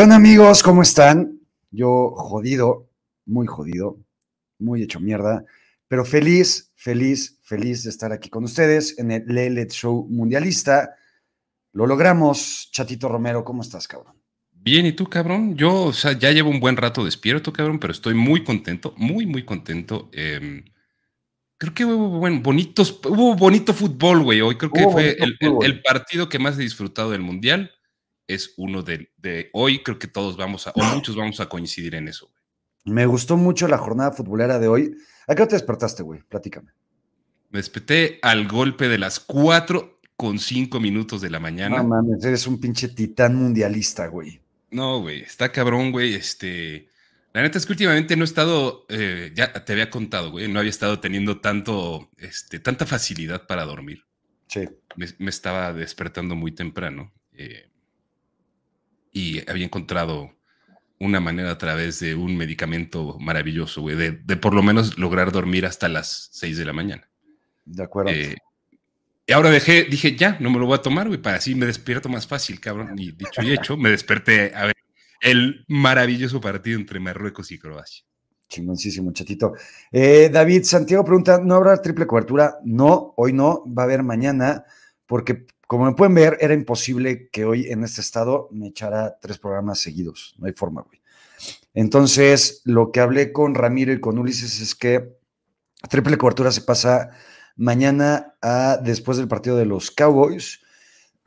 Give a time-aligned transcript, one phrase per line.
[0.00, 0.62] ¿Qué onda amigos?
[0.62, 1.42] ¿Cómo están?
[1.70, 2.88] Yo jodido,
[3.26, 3.98] muy jodido,
[4.58, 5.44] muy hecho mierda,
[5.88, 10.96] pero feliz, feliz, feliz de estar aquí con ustedes en el Lelet Show Mundialista.
[11.74, 14.14] Lo logramos, Chatito Romero, ¿cómo estás, cabrón?
[14.52, 15.54] Bien, ¿y tú, cabrón?
[15.54, 19.26] Yo, o sea, ya llevo un buen rato despierto, cabrón, pero estoy muy contento, muy,
[19.26, 20.08] muy contento.
[20.14, 20.64] Em,
[21.58, 24.40] creo que hubo buen, bonitos, hubo bonito fútbol, güey.
[24.40, 27.72] Hoy creo que fue el, partido que más he disfrutado del Mundial.
[28.34, 29.82] Es uno de, hoy.
[29.82, 32.40] Creo que todos vamos a, o muchos vamos a coincidir en eso, güey.
[32.84, 34.96] Me gustó mucho la jornada futbolera de hoy.
[35.26, 36.22] ¿A qué hora te despertaste, güey?
[36.22, 36.70] Platícame.
[37.50, 41.78] Me desperté al golpe de las cuatro con cinco minutos de la mañana.
[41.78, 44.40] No mames, eres un pinche titán mundialista, güey.
[44.70, 46.14] No, güey, está cabrón, güey.
[46.14, 46.88] Este,
[47.32, 50.58] la neta es que últimamente no he estado, eh, ya te había contado, güey, no
[50.58, 54.04] había estado teniendo tanto, este, tanta facilidad para dormir.
[54.48, 54.68] Sí.
[54.96, 57.69] Me, estaba despertando muy temprano eh,
[59.12, 60.30] y había encontrado
[60.98, 65.64] una manera a través de un medicamento maravilloso, güey, de, por lo menos lograr dormir
[65.64, 67.08] hasta las 6 de la mañana.
[67.64, 68.10] De acuerdo.
[68.10, 68.36] Eh,
[69.26, 71.64] y ahora dejé, dije, ya, no me lo voy a tomar, güey, para así me
[71.64, 72.98] despierto más fácil, cabrón.
[72.98, 74.76] Y dicho y hecho, me desperté a ver
[75.20, 78.04] el maravilloso partido entre Marruecos y Croacia.
[78.48, 79.52] Chingoncísimo, chatito.
[79.92, 82.56] Eh, David Santiago pregunta: ¿no habrá triple cobertura?
[82.64, 84.64] No, hoy no, va a haber mañana,
[85.06, 89.38] porque como me pueden ver, era imposible que hoy en este estado me echara tres
[89.38, 90.34] programas seguidos.
[90.36, 91.00] No hay forma, güey.
[91.74, 95.16] Entonces, lo que hablé con Ramiro y con Ulises es que
[95.88, 97.10] triple cobertura se pasa
[97.54, 100.58] mañana a después del partido de los Cowboys.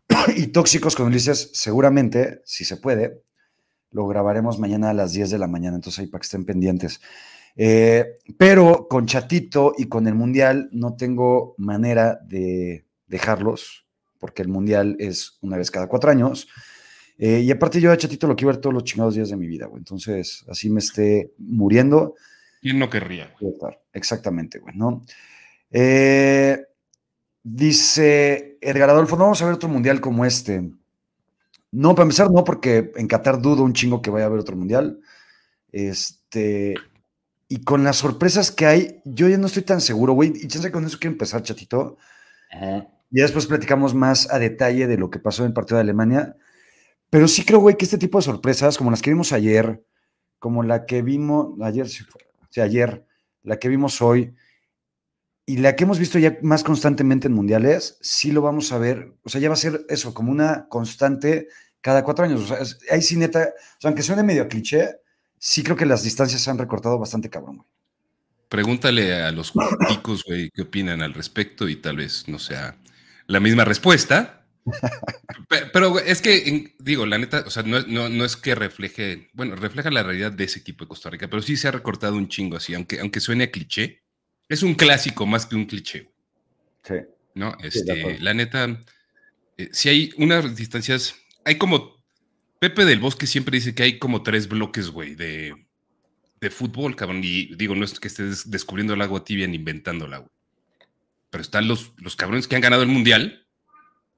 [0.36, 3.24] y Tóxicos con Ulises, seguramente, si se puede,
[3.92, 7.00] lo grabaremos mañana a las 10 de la mañana, entonces ahí para que estén pendientes.
[7.56, 13.84] Eh, pero con Chatito y con el Mundial no tengo manera de dejarlos,
[14.23, 16.47] porque el Mundial es una vez cada cuatro años.
[17.17, 19.47] Eh, y aparte yo a Chatito lo quiero ver todos los chingados días de mi
[19.47, 19.79] vida, güey.
[19.79, 22.16] Entonces, así me esté muriendo.
[22.61, 23.35] ¿Quién no querría?
[23.91, 25.03] Exactamente, güey, ¿no?
[25.72, 26.57] Eh,
[27.44, 30.72] dice Edgar Adolfo, no vamos a ver otro mundial como este.
[31.73, 34.55] No, para empezar, no, porque en Qatar dudo un chingo que vaya a haber otro
[34.55, 35.01] mundial.
[35.69, 36.75] Este.
[37.50, 40.31] Y con las sorpresas que hay, yo ya no estoy tan seguro, güey.
[40.34, 41.97] Y chance con eso quiero empezar, chatito.
[43.13, 46.35] Y después platicamos más a detalle de lo que pasó en el partido de Alemania.
[47.12, 49.85] Pero sí creo, güey, que este tipo de sorpresas, como las que vimos ayer,
[50.40, 52.03] como la que vimos ayer, sí,
[52.59, 53.06] ayer,
[53.44, 54.34] la que vimos hoy,
[55.46, 59.13] y la que hemos visto ya más constantemente en mundiales, sí lo vamos a ver,
[59.23, 61.50] o sea, ya va a ser eso, como una constante
[61.81, 62.41] cada cuatro años.
[62.41, 62.57] O sea,
[62.90, 64.90] hay sí neta, o sea, aunque suene medio cliché,
[65.38, 67.69] sí creo que las distancias se han recortado bastante cabrón, güey.
[68.50, 69.53] Pregúntale a los
[69.88, 72.78] chicos, güey, qué opinan al respecto y tal vez no sea
[73.28, 74.45] la misma respuesta.
[75.73, 79.91] Pero es que, digo, la neta, o sea, no, no, es que refleje, bueno, refleja
[79.91, 82.57] la realidad de ese equipo de Costa Rica, pero sí se ha recortado un chingo
[82.57, 84.03] así, aunque, aunque suene a cliché,
[84.47, 86.09] es un clásico más que un cliché.
[86.84, 86.95] Sí.
[87.35, 87.57] ¿No?
[87.61, 88.79] Este, la neta,
[89.57, 92.03] eh, si hay unas distancias, hay como,
[92.59, 95.53] Pepe del Bosque siempre dice que hay como tres bloques, güey, de,
[96.40, 97.22] de fútbol, cabrón.
[97.23, 100.29] Y digo, no es que estés descubriendo el agua tibia ni inventándola, güey.
[101.34, 103.48] Pero están los, los cabrones que han ganado el mundial,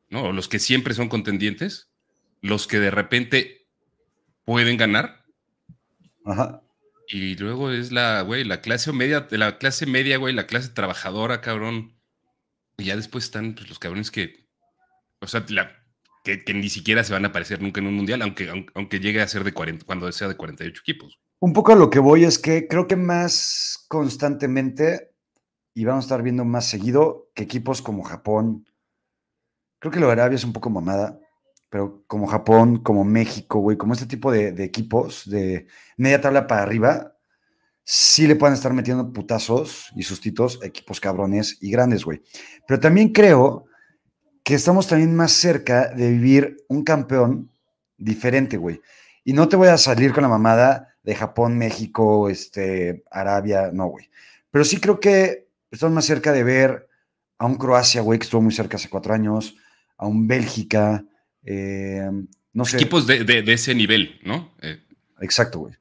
[0.09, 0.25] ¿no?
[0.25, 1.89] O los que siempre son contendientes,
[2.41, 3.69] los que de repente
[4.43, 5.23] pueden ganar.
[6.25, 6.61] Ajá.
[7.07, 11.39] Y luego es la, güey, la clase media, la clase media, güey, la clase trabajadora,
[11.39, 11.95] cabrón.
[12.77, 14.45] Y ya después están pues, los cabrones que,
[15.21, 18.99] o sea, que, ni siquiera se van a aparecer nunca en un mundial, aunque, aunque,
[18.99, 21.17] llegue a ser de 40, cuando sea de 48 equipos.
[21.39, 25.14] Un poco a lo que voy es que creo que más constantemente,
[25.75, 28.65] y vamos a estar viendo más seguido, que equipos como Japón,
[29.77, 31.19] creo que lo de Arabia es un poco mamada,
[31.69, 35.67] pero como Japón, como México, güey, como este tipo de, equipos de
[35.97, 37.17] media tabla para arriba,
[37.83, 42.21] sí le pueden estar metiendo putazos y sustitos a equipos cabrones y grandes, güey.
[42.65, 43.65] Pero también creo
[44.45, 47.51] que estamos también más cerca de vivir un campeón
[47.97, 48.79] diferente, güey.
[49.25, 53.87] Y no te voy a salir con la mamada de Japón, México, este, Arabia, no,
[53.87, 54.09] güey.
[54.51, 56.87] Pero sí creo que estamos más cerca de ver
[57.37, 59.55] a un Croacia, güey, que estuvo muy cerca hace cuatro años,
[59.97, 61.03] a un Bélgica,
[61.43, 62.09] eh,
[62.53, 62.77] no sé.
[62.77, 64.53] Equipos de, ese nivel, ¿no?
[64.61, 64.79] Eh,
[65.21, 65.75] Exacto, güey.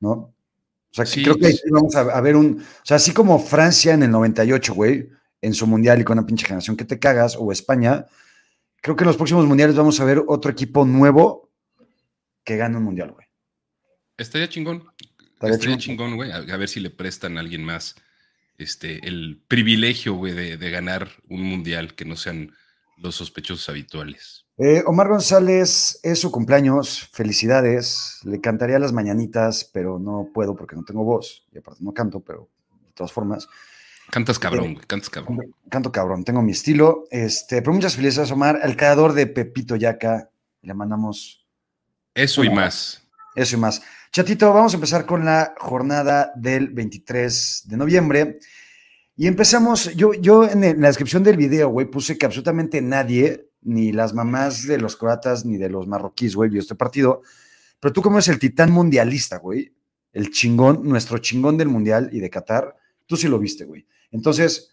[0.00, 0.10] ¿No?
[0.10, 2.60] O sea, creo que vamos a, ver un.
[2.60, 5.10] O sea, así como Francia en el 98, güey,
[5.42, 8.06] en su mundial y con una pinche generación que te cagas, o España,
[8.80, 11.50] creo que en los próximos mundiales vamos a ver otro equipo nuevo
[12.44, 13.26] que gane un mundial, güey.
[14.16, 14.84] Estaría chingón.
[15.34, 16.30] Estaría, chingón, güey.
[16.32, 17.94] A, ver si le prestan a alguien más
[18.58, 22.52] este, el privilegio, güey, de, de ganar un mundial que no sean
[22.96, 24.46] los sospechosos habituales.
[24.58, 28.20] Eh, Omar González es su cumpleaños, felicidades.
[28.24, 31.44] Le cantaría las mañanitas, pero no puedo porque no tengo voz.
[31.52, 32.48] Y aparte no canto, pero
[32.86, 33.48] de todas formas.
[34.10, 35.54] Cantas cabrón, güey, cantas cabrón.
[35.68, 37.04] Canto cabrón, tengo mi estilo.
[37.10, 40.30] Este, pero muchas felicidades, Omar, al creador de Pepito Yaca.
[40.62, 41.46] Le mandamos.
[42.14, 43.05] Eso y más.
[43.36, 43.82] Eso y más.
[44.12, 48.38] Chatito, vamos a empezar con la jornada del 23 de noviembre.
[49.14, 53.92] Y empezamos, yo, yo en, la descripción del video, güey, puse que absolutamente nadie, ni
[53.92, 57.20] las mamás de los croatas, ni de los marroquíes, güey, vio este partido.
[57.78, 59.74] Pero tú como eres el titán mundialista, güey,
[60.14, 62.74] el chingón, nuestro chingón del mundial y de Qatar,
[63.04, 63.86] tú sí lo viste, güey.
[64.12, 64.70] Entonces,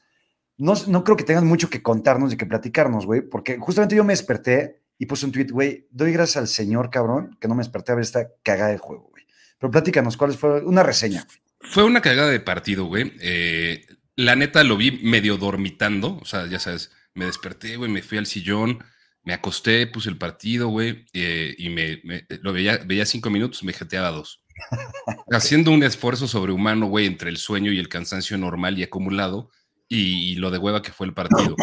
[0.57, 4.05] no, no creo que tengan mucho que contarnos y que platicarnos, güey, porque justamente yo
[4.05, 7.61] me desperté y puse un tweet, güey, doy gracias al señor cabrón que no me
[7.61, 9.25] desperté a ver esta cagada de juego, güey.
[9.59, 11.27] Pero platícanos, ¿cuál fue una reseña?
[11.59, 13.11] Fue una cagada de partido, güey.
[13.19, 13.85] Eh,
[14.15, 18.17] la neta lo vi medio dormitando, o sea, ya sabes, me desperté, güey, me fui
[18.17, 18.81] al sillón,
[19.23, 22.01] me acosté, puse el partido, güey, eh, y me,
[22.41, 24.41] lo veía, veía cinco minutos, me jeteaba dos.
[25.33, 29.49] Haciendo un esfuerzo sobrehumano, güey, entre el sueño y el cansancio normal y acumulado,
[29.89, 31.57] y, lo de hueva que fue el partido.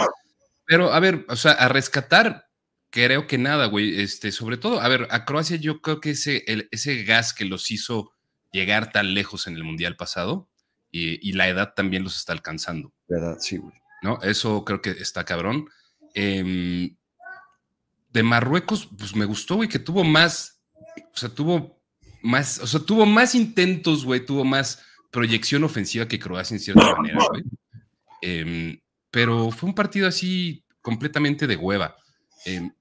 [0.67, 2.50] Pero, a ver, o sea, a rescatar,
[2.91, 6.45] creo que nada, güey, este, sobre todo, a ver, a Croacia yo creo que ese,
[6.71, 8.13] ese gas que los hizo
[8.53, 10.51] llegar tan lejos en el Mundial pasado,
[10.93, 12.93] y, la edad también los está alcanzando.
[13.09, 13.75] Verdad, sí, güey.
[14.03, 14.21] ¿No?
[14.23, 15.69] Eso creo que está cabrón.
[16.15, 16.97] Em,
[18.13, 20.61] de Marruecos, pues me gustó, güey, que tuvo más,
[21.15, 21.81] o sea, tuvo
[22.23, 24.83] más, o sea, tuvo más intentos, güey, tuvo más
[25.13, 27.45] proyección ofensiva que Croacia en cierta manera, güey.
[28.23, 31.97] Em, pero fue un partido así completamente de hueva.
[32.45, 32.73] Em,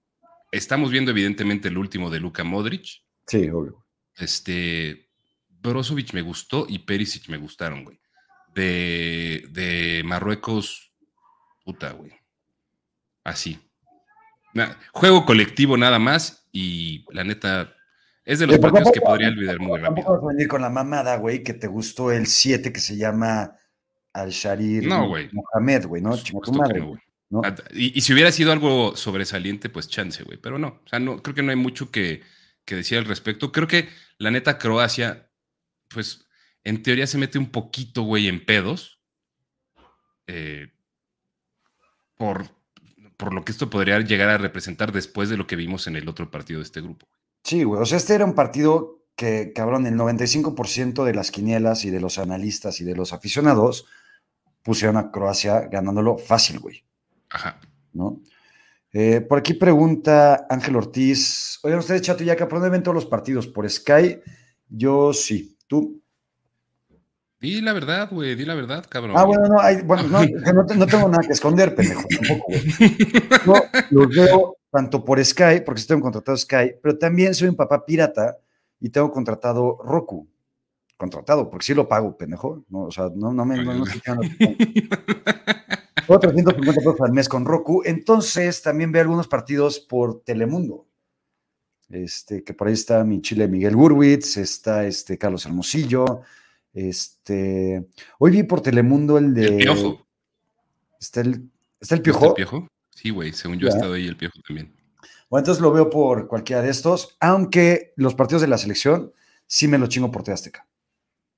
[0.52, 3.04] estamos viendo evidentemente el último de Luka Modric.
[3.28, 3.86] Sí, obvio.
[4.16, 5.10] Este,
[5.48, 8.00] Brozovic me gustó y Perisic me gustaron, güey.
[8.54, 10.94] De, de Marruecos,
[11.64, 12.12] puta, güey.
[13.24, 13.60] Así.
[14.92, 17.76] juego colectivo nada más y la neta
[18.26, 20.08] es de los partidos que podría olvidar muy rápido.
[20.08, 23.56] Vamos a venir con la mamada, güey, que te gustó el 7 que se llama
[24.14, 26.12] Al-Sharir no, Mohamed, güey, ¿no?
[26.12, 27.00] ¿no?
[27.74, 30.38] Y, si hubiera sido algo sobresaliente, pues chance, güey.
[30.38, 32.24] Pero no, o sea, no, creo que no hay mucho que,
[32.66, 33.52] que decir al respecto.
[33.52, 35.30] Creo que la neta Croacia
[35.90, 36.28] pues
[36.64, 39.02] en teoría se mete un poquito, güey, en pedos.
[40.28, 40.72] Eh,
[42.16, 42.46] por,
[43.18, 46.08] por lo que esto podría llegar a representar después de lo que vimos en el
[46.08, 47.08] otro partido de este grupo.
[47.44, 47.82] Sí, güey.
[47.82, 52.00] O sea, este era un partido que, cabrón, el 95% de las quinielas y de
[52.00, 53.86] los analistas y de los aficionados
[54.62, 56.86] pusieron a Croacia ganándolo fácil, güey.
[57.30, 57.60] Ajá.
[57.94, 58.22] ¿No?
[58.92, 61.60] Eh, por aquí pregunta Ángel Ortiz.
[61.64, 63.48] Oigan, ustedes, Chato, ya que ¿por dónde ven todos los partidos?
[63.48, 64.20] ¿Por Sky?
[64.68, 65.58] Yo sí.
[65.68, 66.02] ¿Tú?
[67.40, 69.16] Di la verdad, güey, di la verdad, cabrón.
[69.18, 70.22] Ah, bueno, no, hay, bueno, no,
[70.76, 72.62] no, tengo nada que esconder, pendejo, tampoco, güey.
[73.46, 73.56] Yo
[73.92, 78.38] los veo tanto por Sky, porque estoy contratado Sky, pero también soy un papá pirata
[78.80, 80.28] y tengo contratado Roku.
[80.98, 82.66] Contratado, porque sí lo pago, pendejo.
[82.68, 83.64] No, o sea, no, no me.
[83.64, 83.86] No, no,
[86.10, 87.84] no 350 pesos al mes con Roku.
[87.86, 90.88] Entonces también veo algunos partidos por Telemundo.
[91.90, 96.22] Este, que por ahí está mi chile Miguel Gurwitz, está este Carlos Hermosillo,
[96.74, 97.88] este,
[98.20, 99.48] hoy vi por Telemundo el de...
[99.48, 100.08] El Piojo.
[101.00, 102.28] Está el, ¿está el Piojo.
[102.28, 102.68] ¿El Piojo?
[102.92, 104.76] Sí, güey, según yo he estado ahí el Piojo también.
[105.30, 109.14] Bueno, entonces lo veo por cualquiera de estos, aunque los partidos de la selección
[109.48, 110.68] sí me los chingo por TV Azteca.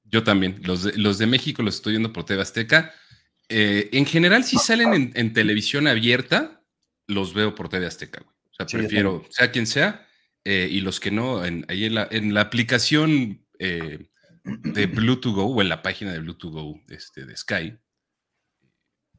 [0.05, 2.91] Yo también, los de, los de México los estoy viendo por TV Azteca.
[3.53, 6.63] Eh, en general, si salen en, televisión abierta,
[7.05, 8.33] los veo por TV Azteca, güey.
[8.49, 10.07] O sea, prefiero, sea quien sea,
[10.45, 14.07] eh, y los que no, en, ahí en la, en la aplicación eh,
[14.45, 17.77] de Bluetooth Go o en la página de Bluetooth Go este, de Sky,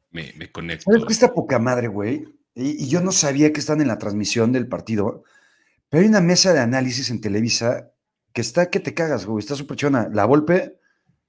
[0.09, 0.85] me, me conecto.
[0.91, 2.25] ¿Sabes que está poca madre, güey?
[2.55, 5.23] Y, yo no sabía que están en la transmisión del partido,
[5.89, 7.91] pero hay una mesa de análisis en Televisa
[8.33, 9.43] que está que te cagas, güey.
[9.43, 10.09] Está súper chona.
[10.11, 10.79] La Volpe,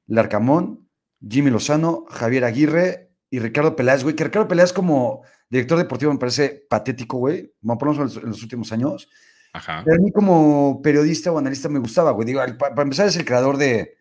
[0.06, 0.83] Larcamón,
[1.28, 4.14] Jimmy Lozano, Javier Aguirre y Ricardo Peláez, güey.
[4.14, 7.52] Que Ricardo Peláez como director deportivo me parece patético, güey.
[7.60, 9.08] Vamos por en los últimos años.
[9.84, 12.26] Pero a mí como periodista o analista me gustaba, güey.
[12.26, 13.96] Digo, para, empezar es el creador de,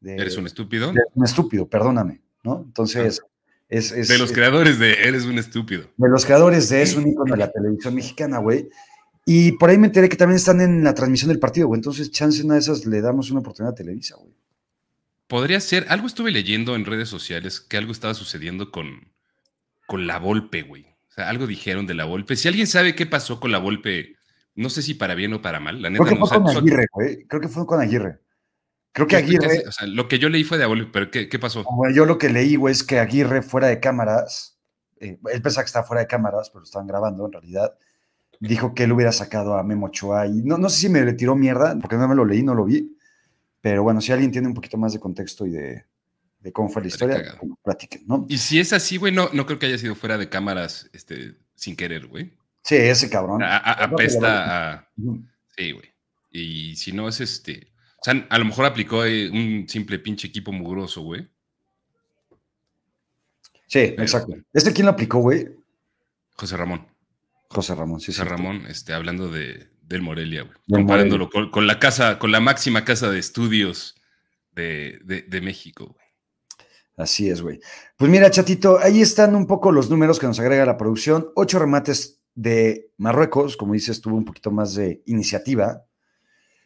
[0.00, 0.92] ¿Eres un estúpido?
[1.14, 2.62] un estúpido, perdóname, ¿no?
[2.66, 3.22] Entonces...
[3.66, 5.88] Es, de los creadores de Eres un estúpido.
[5.96, 8.68] De los creadores de Es un ícono de la televisión mexicana, güey.
[9.26, 11.78] Y por ahí me enteré que también están en la transmisión del partido, güey.
[11.78, 14.32] Entonces, chance una de esas le damos una oportunidad a Televisa, güey.
[15.26, 19.12] Podría ser, algo estuve leyendo en redes sociales que algo estaba sucediendo con,
[19.86, 20.84] con la Volpe, güey.
[21.08, 22.36] O sea, algo dijeron de la Volpe.
[22.36, 24.16] Si alguien sabe qué pasó con la Volpe
[24.56, 26.04] no sé si para bien o para mal, la neta.
[26.04, 27.24] Creo que fue con Aguirre, güey.
[27.26, 28.20] Creo que fue con Aguirre.
[28.92, 29.64] Creo que Aguirre.
[29.66, 31.64] o sea, lo que yo leí fue de Abuelo, pero ¿qué, qué pasó?
[31.92, 34.56] yo lo que leí, güey, es que Aguirre fuera de cámaras,
[35.00, 37.74] eh, él pensaba que estaba fuera de cámaras, pero lo estaban grabando en realidad.
[38.38, 41.14] dijo que él hubiera sacado a Memo Ochoa y no, no sé si me le
[41.14, 42.96] tiró mierda, porque no me lo leí, no lo vi,
[43.64, 45.86] pero bueno, si alguien tiene un poquito más de contexto y de,
[46.52, 48.26] cómo fue la historia, platiquen, ¿no?
[48.28, 51.38] Y si es así, güey, no, no creo que haya sido fuera de cámaras este,
[51.54, 52.34] sin querer, güey.
[52.62, 53.42] Sí, ese cabrón.
[53.42, 54.88] apesta a...
[55.56, 55.88] Sí, güey.
[56.30, 57.72] Y si no es este...
[58.02, 61.26] O sea, a lo mejor aplicó eh, un simple pinche equipo mugroso, güey.
[63.66, 64.34] Sí, exacto.
[64.52, 65.48] ¿Este quién lo aplicó, güey?
[66.34, 66.86] José Ramón.
[67.48, 68.12] José Ramón, sí.
[68.12, 70.56] José Ramón, este, hablando de, del Morelia, güey.
[70.70, 73.94] Comparándolo con, la casa, con la máxima casa de estudios
[74.52, 76.04] de, de México, güey.
[76.96, 77.60] Así es, güey.
[77.96, 81.30] Pues mira, chatito, ahí están un poco los números que nos agrega la producción.
[81.34, 85.84] Ocho remates de Marruecos, como dices, tuvo un poquito más de iniciativa.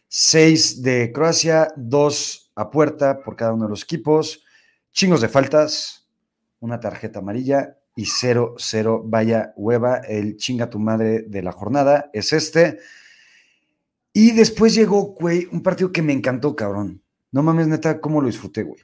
[0.06, 4.44] Seis de Croacia, dos a puerta por cada uno de los equipos.
[4.92, 6.08] Chingos de faltas,
[6.60, 9.02] una tarjeta amarilla y 0-0.
[9.04, 12.78] Vaya hueva, el chinga tu madre de la jornada es este.
[14.18, 17.04] Y después llegó, güey, un partido que me encantó, cabrón.
[17.30, 18.82] No mames, neta, cómo lo disfruté, güey.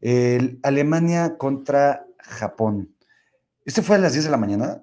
[0.00, 2.92] El Alemania contra Japón.
[3.64, 4.82] ¿Este fue a las 10 de la mañana?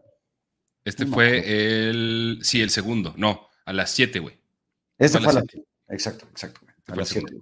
[0.85, 2.39] Este fue el.
[2.43, 3.13] Sí, el segundo.
[3.17, 4.39] No, a las 7, güey.
[4.97, 5.67] Este fue a las 7.
[5.89, 6.61] Exacto, exacto.
[6.87, 7.35] A las 7.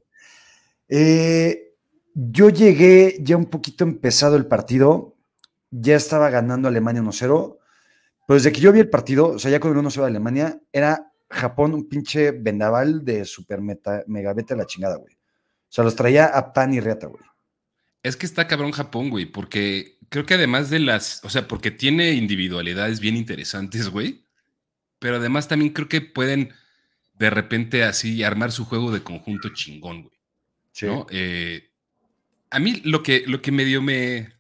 [0.90, 1.76] Eh,
[2.16, 5.16] yo llegué ya un poquito empezado el partido.
[5.70, 7.60] Ya estaba ganando Alemania 1-0.
[8.26, 10.60] Pero desde que yo vi el partido, o sea, ya con el 1-0 de Alemania,
[10.74, 15.14] era Japón un pinche vendaval de super meta, megabete a la chingada, güey.
[15.14, 17.24] O sea, los traía a pan y reata, güey.
[18.04, 21.72] Es que está cabrón Japón, güey, porque creo que además de las, o sea, porque
[21.72, 24.26] tiene individualidades bien interesantes, güey,
[25.00, 26.54] pero además también creo que pueden
[27.16, 30.16] de repente así armar su juego de conjunto chingón, güey.
[30.72, 30.88] Sí.
[31.10, 31.70] Eh,
[32.50, 34.34] a mí lo que, lo que me dio me,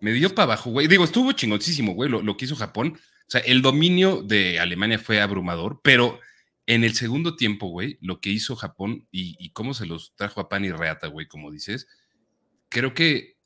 [0.00, 0.88] me dio para abajo, güey.
[0.88, 2.98] Digo, estuvo chingoncísimo, güey, lo, que hizo Japón.
[2.98, 6.18] O sea, el dominio de Alemania fue abrumador, pero
[6.66, 10.40] en el segundo tiempo, güey, lo que hizo Japón y, y cómo se los trajo
[10.40, 11.88] a pan y reata, güey, como dices,
[12.68, 13.36] creo que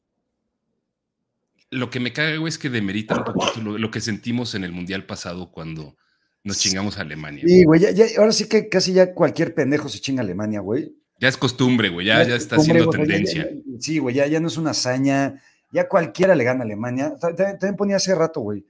[1.71, 4.73] lo que me caga, güey, es que demerita un poquito lo, que sentimos en el
[4.73, 5.97] Mundial pasado cuando
[6.45, 7.45] nos chingamos a Alemania.
[7.47, 7.83] Sí, güey,
[8.17, 10.95] ahora sí que casi ya cualquier pendejo se chinga a Alemania, güey.
[11.19, 13.49] Ya es costumbre, güey, ya, ya, está haciendo tendencia.
[13.81, 15.43] sí, güey, ya, ya no es una hazaña,
[15.73, 17.15] ya cualquiera le gana a Alemania.
[17.19, 18.65] También, ponía hace rato, güey,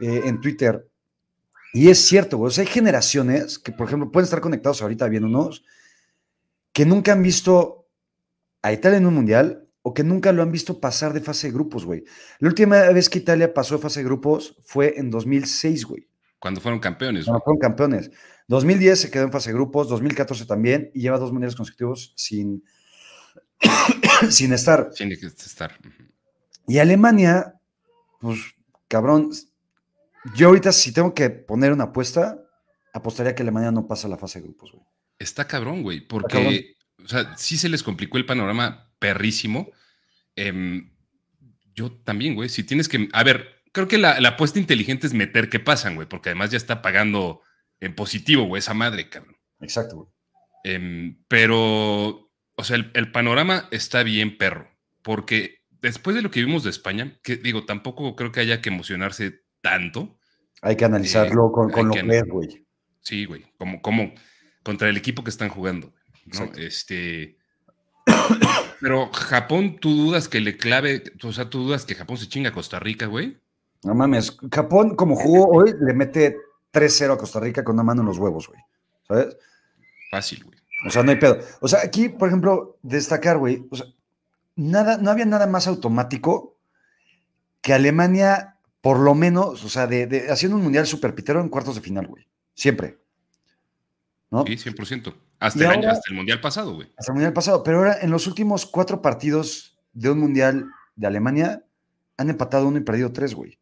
[0.00, 0.88] eh, en Twitter,
[1.74, 5.08] y es cierto, güey, o sea, hay generaciones que, por ejemplo, pueden estar conectados ahorita
[5.08, 5.64] viéndonos,
[6.72, 7.88] que nunca han visto
[8.62, 11.52] a Italia en un mundial o que nunca lo han visto pasar de fase de
[11.52, 12.04] grupos, güey.
[12.38, 16.08] La última vez que Italia pasó de fase de grupos fue en 2006, güey.
[16.38, 17.24] Cuando fueron campeones.
[17.24, 18.08] Cuando fueron campeones.
[18.46, 22.62] 2010 se quedó en fase de grupos, 2014 también, y lleva dos mundiales consecutivos sin,
[24.30, 24.90] sin estar.
[24.94, 25.76] Sin estar.
[26.68, 27.54] Y Alemania,
[28.20, 28.38] pues,
[28.86, 29.32] cabrón,
[30.34, 32.40] yo ahorita si tengo que poner una apuesta,
[32.92, 34.84] apostaría que Alemania no pasa la fase de grupos, güey.
[35.18, 39.70] Está cabrón, güey, porque, o sea, sí se les complicó el panorama perrísimo.
[40.34, 40.92] Em,
[41.74, 42.48] yo también, güey.
[42.48, 43.08] Si tienes que.
[43.12, 46.56] A ver, creo que la, apuesta inteligente es meter que pasan, güey, porque además ya
[46.56, 47.42] está pagando
[47.80, 49.36] en positivo, güey, esa madre, cabrón.
[49.60, 50.08] Exacto, güey.
[50.64, 54.70] Em, pero, o sea, el, panorama está bien, perro,
[55.02, 58.70] porque después de lo que vimos de España, que digo, tampoco creo que haya que
[58.70, 60.18] emocionarse tanto.
[60.60, 62.66] Hay que analizarlo con, con lo que es, güey.
[63.00, 64.12] Sí, güey, como, como
[64.62, 65.92] contra el equipo que están jugando.
[66.26, 66.52] ¿no?
[66.56, 67.38] Este.
[68.80, 72.50] Pero Japón, ¿tú dudas que le clave, o sea, tú dudas que Japón se chinga
[72.50, 73.40] a Costa Rica, güey?
[73.82, 76.36] No mames, Japón como jugó hoy le mete
[76.72, 78.60] 3-0 a Costa Rica con una mano en los huevos, güey.
[79.08, 79.36] ¿Sabes?
[80.10, 80.58] Fácil, güey.
[80.86, 81.38] O sea, no hay pedo.
[81.60, 83.86] O sea, aquí, por ejemplo, destacar, güey, o sea,
[84.56, 86.58] nada, no había nada más automático
[87.62, 88.53] que Alemania,
[88.84, 92.28] por lo menos, o sea, de, haciendo un mundial superpitero en cuartos de final, güey.
[92.52, 92.98] Siempre.
[94.30, 94.44] ¿No?
[94.46, 95.14] Sí, 100%.
[95.40, 96.92] Hasta, el, hasta el Mundial pasado, güey.
[96.94, 97.62] Hasta el Mundial pasado.
[97.62, 101.64] Pero ahora, en los últimos cuatro partidos de un Mundial de Alemania,
[102.18, 103.58] han empatado uno y perdido tres, güey.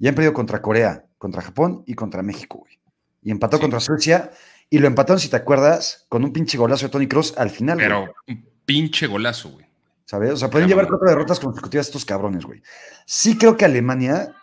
[0.00, 2.80] Y han perdido contra Corea, contra Japón y contra México, güey.
[3.22, 4.32] Y empató contra Suecia.
[4.70, 7.78] Y lo empataron, si te acuerdas, con un pinche golazo de Tony Cross al final.
[7.78, 9.66] Pero un pinche golazo, güey.
[10.04, 10.32] ¿Sabes?
[10.32, 12.60] O sea, pueden llevar cuatro derrotas consecutivas estos cabrones, güey.
[13.06, 14.34] Sí creo que Alemania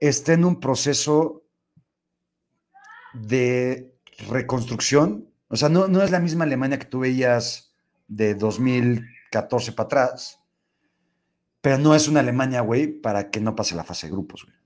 [0.00, 1.44] está en un proceso
[3.14, 3.94] de
[4.28, 7.74] reconstrucción o sea, no, no es la misma Alemania que tú veías
[8.06, 10.38] de 2014 para atrás,
[11.60, 14.56] pero no es una Alemania, güey, para que no pase la fase de grupos, güey.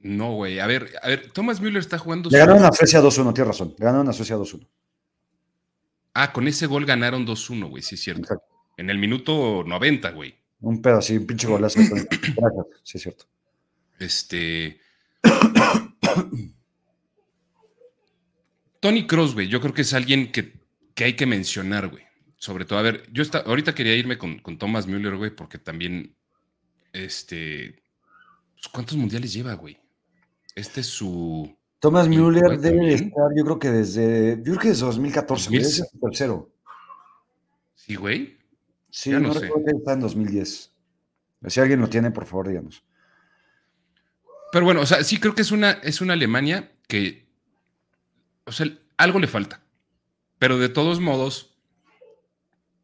[0.00, 0.58] No, güey.
[0.58, 2.28] A ver, a ver, Thomas Müller está jugando.
[2.28, 3.74] Le ganaron a Suecia 2-1, tienes razón.
[3.78, 4.66] Le ganaron a Suecia 2-1.
[6.14, 8.42] Ah, con ese gol ganaron 2-1, güey, sí es cierto.
[8.76, 10.36] En el minuto 90, güey.
[10.60, 11.78] Un pedo así, un pinche golazo.
[12.82, 13.26] sí, es cierto.
[13.98, 14.80] Este.
[18.80, 20.54] Tony Cross, güey, yo creo que es alguien que,
[20.96, 22.04] hay que mencionar, güey.
[22.36, 25.58] Sobre todo, a ver, yo está, ahorita quería irme con, con Thomas Müller, güey, porque
[25.58, 26.14] también,
[26.92, 27.82] este,
[28.54, 29.76] pues, ¿cuántos mundiales lleva, güey?
[30.54, 31.56] Este es su...
[31.80, 36.00] Thomas Müller debe estar, yo creo que desde, yo creo que desde 2014, es el
[36.00, 36.52] tercero.
[37.74, 38.36] Sí, güey.
[38.90, 40.72] Sí, no, recuerdo que está en 2010.
[41.46, 42.84] Si alguien lo tiene, por favor, díganos.
[44.52, 47.26] Pero bueno, o sea, sí creo que es una, es una Alemania que,
[48.44, 49.62] o sea, algo le falta.
[50.38, 51.54] Pero de todos modos,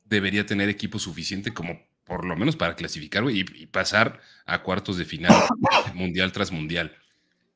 [0.05, 5.05] debería tener equipo suficiente como por lo menos para clasificar y, pasar a cuartos de
[5.05, 5.33] final,
[5.95, 6.95] mundial tras mundial.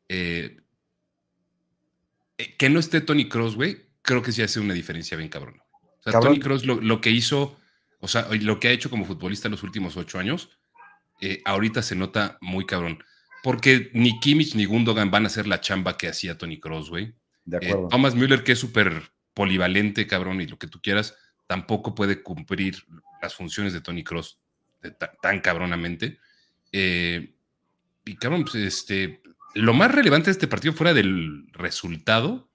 [0.08, 0.56] Eh,
[2.38, 5.60] eh, que no esté Tony Cross, güey, creo que sí hace una diferencia bien cabrón.
[6.00, 7.58] O sea, Tony Cross lo, que hizo,
[8.00, 10.48] o sea, lo que ha hecho como futbolista en los últimos ocho años,
[11.20, 13.04] eh, ahorita se nota muy cabrón.
[13.42, 17.14] Porque ni Kimmich ni Gundogan van a hacer la chamba que hacía Tony Cross, güey.
[17.45, 17.88] De eh, acuerdo.
[17.88, 21.16] Thomas Müller, que es súper polivalente, cabrón, y lo que tú quieras,
[21.47, 22.85] tampoco puede cumplir
[23.23, 24.40] las funciones de Tony Cross
[25.23, 26.18] tan cabronamente.
[26.73, 27.35] Eh,
[28.04, 29.23] y cabrón, pues este,
[29.54, 32.50] lo más relevante de este partido fuera del resultado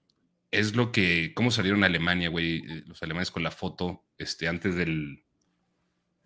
[0.50, 4.46] es lo que, cómo salieron a Alemania, güey, eh, los alemanes con la foto, este,
[4.46, 5.24] antes del,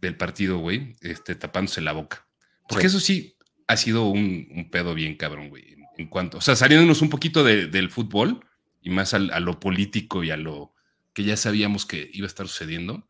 [0.01, 2.27] del partido, güey, este, tapándose la boca.
[2.69, 3.38] Porque eso sí,
[3.69, 5.77] ha sido un, pedo bien cabrón, güey.
[5.97, 8.45] En, cuanto, o sea, saliéndonos un poquito del fútbol
[8.83, 10.75] y más a lo político y a lo
[11.13, 13.09] que ya sabíamos que iba a estar sucediendo.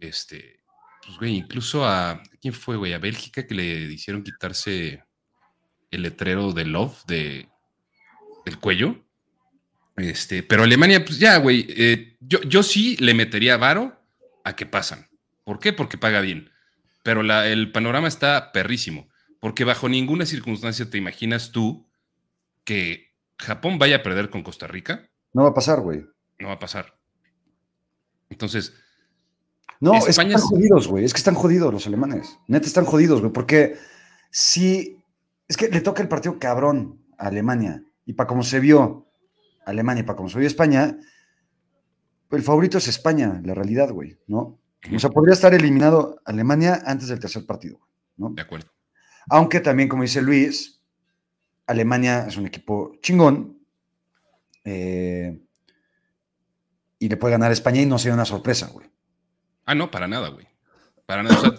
[0.00, 0.60] Este,
[1.04, 2.92] pues, güey, incluso a, ¿quién fue, güey?
[2.94, 5.04] A Bélgica que le hicieron quitarse
[5.90, 7.48] el letrero de Love de,
[8.46, 9.04] del cuello.
[9.96, 14.00] Este, pero Alemania, pues ya, güey, eh, yo, yo sí le metería varo
[14.44, 15.08] a que pasan.
[15.44, 15.72] ¿Por qué?
[15.72, 16.50] Porque paga bien.
[17.02, 19.11] Pero el panorama está perrísimo.
[19.42, 21.84] Porque bajo ninguna circunstancia te imaginas tú
[22.62, 25.10] que Japón vaya a perder con Costa Rica.
[25.32, 26.06] No va a pasar, güey.
[26.38, 26.96] No va a pasar.
[28.30, 28.72] Entonces.
[29.80, 31.04] No, es que están jodidos, güey.
[31.04, 32.38] Es que están jodidos los alemanes.
[32.46, 33.32] Neta, están jodidos, güey.
[33.32, 33.78] Porque
[34.30, 35.02] si.
[35.48, 37.82] Es que le toca el partido cabrón a Alemania.
[38.06, 39.08] Y para como se vio
[39.66, 40.96] Alemania y para como se vio España,
[42.30, 44.60] el favorito es España, la realidad, güey, ¿no?
[44.94, 47.80] O sea, podría estar eliminado Alemania antes del tercer partido,
[48.16, 48.30] ¿no?
[48.30, 48.70] De acuerdo.
[49.28, 50.80] Aunque también, como dice Luis,
[51.66, 53.58] Alemania es un equipo chingón.
[54.64, 55.38] Eh,
[56.98, 58.88] y le puede ganar a España y no sería una sorpresa, güey.
[59.64, 60.46] Ah, no, para nada, güey.
[61.06, 61.54] Para nada.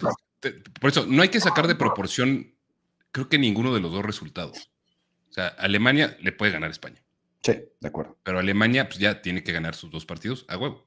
[0.80, 2.54] por eso, no hay que sacar de proporción,
[3.12, 4.70] creo que ninguno de los dos resultados.
[5.28, 7.02] O sea, Alemania le puede ganar a España.
[7.42, 8.16] Sí, de acuerdo.
[8.22, 10.86] Pero Alemania, pues ya tiene que ganar sus dos partidos a huevo.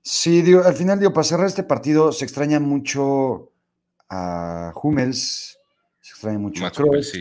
[0.00, 3.52] Sí, digo, al final, digo, para cerrar este partido se extraña mucho
[4.08, 5.57] a Hummels,
[6.08, 7.12] se extraña mucho a Kroos,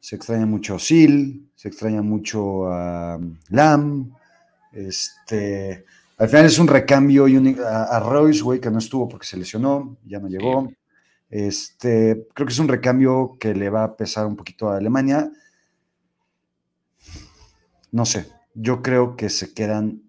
[0.00, 4.14] se extraña mucho a Sil, se extraña mucho a Lam.
[4.72, 5.84] Este,
[6.16, 9.98] al final es un recambio y a, Royce, güey, que no estuvo porque se lesionó,
[10.06, 10.72] ya no llegó.
[11.28, 15.30] Este, creo que es un recambio que le va a pesar un poquito a Alemania.
[17.92, 20.02] No sé, yo creo que se quedan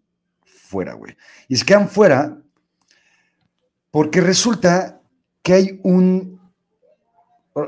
[0.45, 1.17] fuera, güey.
[1.49, 2.41] Y se quedan fuera
[3.91, 5.01] porque resulta
[5.43, 6.38] que hay un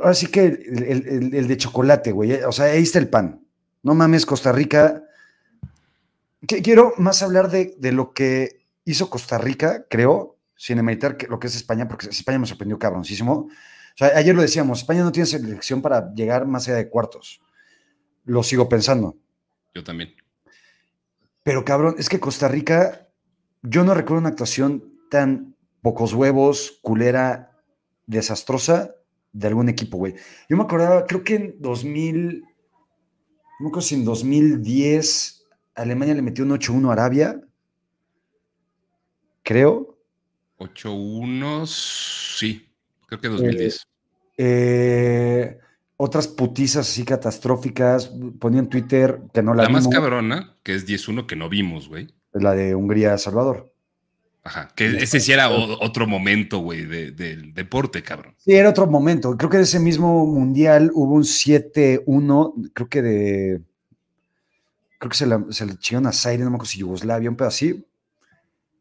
[0.03, 2.33] Así que el, de chocolate, güey.
[2.43, 3.45] O sea, ahí está el pan.
[3.83, 5.03] No mames, Costa Rica.
[6.45, 11.55] Quiero más hablar de, lo que hizo Costa Rica, creo, sin emeritar lo que es
[11.55, 13.33] España, porque España me sorprendió cabroncísimo.
[13.33, 17.41] O sea, ayer lo decíamos, España no tiene selección para llegar más allá de cuartos.
[18.25, 19.17] Lo sigo pensando.
[19.73, 20.15] Yo también.
[21.43, 23.07] Pero cabrón, es que Costa Rica,
[23.61, 27.51] yo no recuerdo una actuación tan pocos huevos, culera,
[28.05, 28.95] desastrosa
[29.33, 30.15] de algún equipo, güey.
[30.49, 32.43] Yo me acordaba, creo que en 2000,
[33.59, 37.41] no me si en 2010 Alemania le metió un 8-1 a Arabia,
[39.43, 39.97] creo.
[40.57, 42.69] 8-1, sí,
[43.07, 43.75] creo que 2010.
[43.75, 43.83] Eh,
[44.37, 45.57] eh,
[45.97, 50.87] otras putizas así catastróficas, ponía en Twitter que no la La más cabrona, que es
[50.87, 52.07] 10-1 que no vimos, güey.
[52.33, 53.70] La de Hungría-Salvador.
[54.43, 58.33] Ajá, que ese sí era otro momento, güey, del deporte, cabrón.
[58.37, 59.37] Sí, era otro momento.
[59.37, 63.61] Creo que de ese mismo mundial hubo un 7-1, creo que de.
[64.97, 67.85] Creo que se, le chingaron a Zaire, no me acuerdo si Yugoslavia, un pedo así.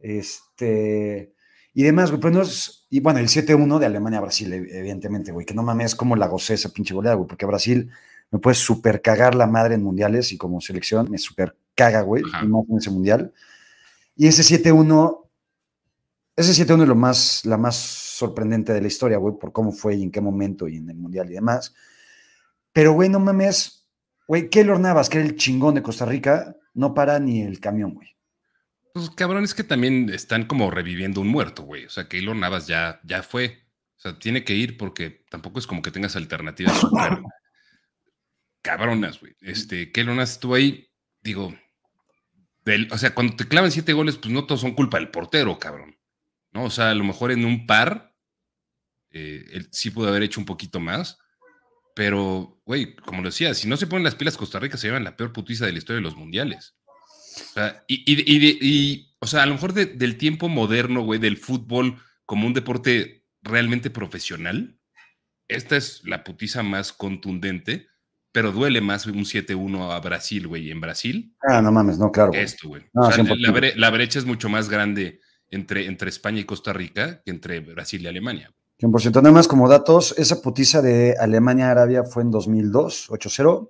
[0.00, 1.32] Este.
[1.74, 2.20] Y demás, güey.
[2.20, 5.44] Pues y bueno, el 7-1 de Alemania a Brasil, evidentemente, güey.
[5.44, 7.28] Que no mames, como la gocé esa pinche goleada, güey.
[7.28, 7.90] Porque Brasil
[8.30, 12.22] me puede super cagar la madre en mundiales y como selección me super caga, güey.
[12.22, 13.32] Más en ese mundial.
[14.16, 15.19] Y ese 7-1
[16.36, 19.96] ese 7-1 es lo más, la más sorprendente de la historia, güey, por cómo fue
[19.96, 21.74] y en qué momento y en el Mundial y demás.
[22.72, 23.86] Pero, güey, no mames,
[24.26, 27.94] güey, Keylor Navas, que era el chingón de Costa Rica, no para ni el camión,
[27.94, 28.16] güey.
[28.92, 31.84] Pues cabrón, es que también están como reviviendo un muerto, güey.
[31.84, 33.64] O sea, Keylor Navas ya, ya fue.
[33.96, 36.80] O sea, tiene que ir porque tampoco es como que tengas alternativas
[38.62, 39.36] cabronas, güey.
[39.40, 40.90] Este, Keylor Navas estuvo ahí,
[41.22, 41.54] digo,
[42.90, 45.96] o sea, cuando te clavan siete goles, pues no todos son culpa del portero, cabrón.
[46.52, 46.64] ¿No?
[46.64, 48.14] O sea, a lo mejor en un par,
[49.10, 51.18] eh, él sí pudo haber hecho un poquito más.
[51.94, 55.04] Pero, güey, como lo decía, si no se ponen las pilas, Costa Rica se llevan
[55.04, 56.76] la peor putiza de la historia de los mundiales.
[57.50, 62.46] O sea, y, o sea, a lo mejor del tiempo moderno, güey, del fútbol como
[62.46, 64.78] un deporte realmente profesional,
[65.48, 67.88] esta es la putiza más contundente,
[68.32, 71.34] pero duele más un 7-1 a Brasil, güey, en Brasil.
[71.42, 72.32] Ah, no mames, no, claro.
[72.32, 72.84] Esto, güey.
[72.94, 77.30] o sea, la, brecha es mucho más grande entre, entre España y Costa Rica que
[77.30, 78.52] entre Brasil y Alemania.
[78.80, 79.14] 100%.
[79.16, 83.68] Nada más como datos, esa putiza de Alemania-Arabia fue en 2002, 8-0.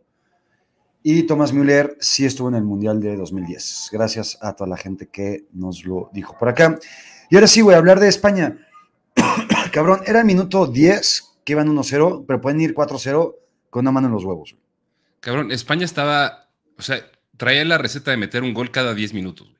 [1.02, 3.88] Y Thomas Müller sí estuvo en el Mundial de 2010.
[3.92, 6.78] Gracias a toda la gente que nos lo dijo por acá.
[7.30, 8.58] Y ahora sí, voy a hablar de España.
[9.72, 13.34] Cabrón, era el minuto 10 que iban 1-0, pero pueden ir 4-0
[13.70, 14.56] con una mano en los huevos.
[15.20, 16.98] Cabrón, España estaba, o sea,
[17.36, 19.54] traía la receta de meter un gol cada 10 minutos.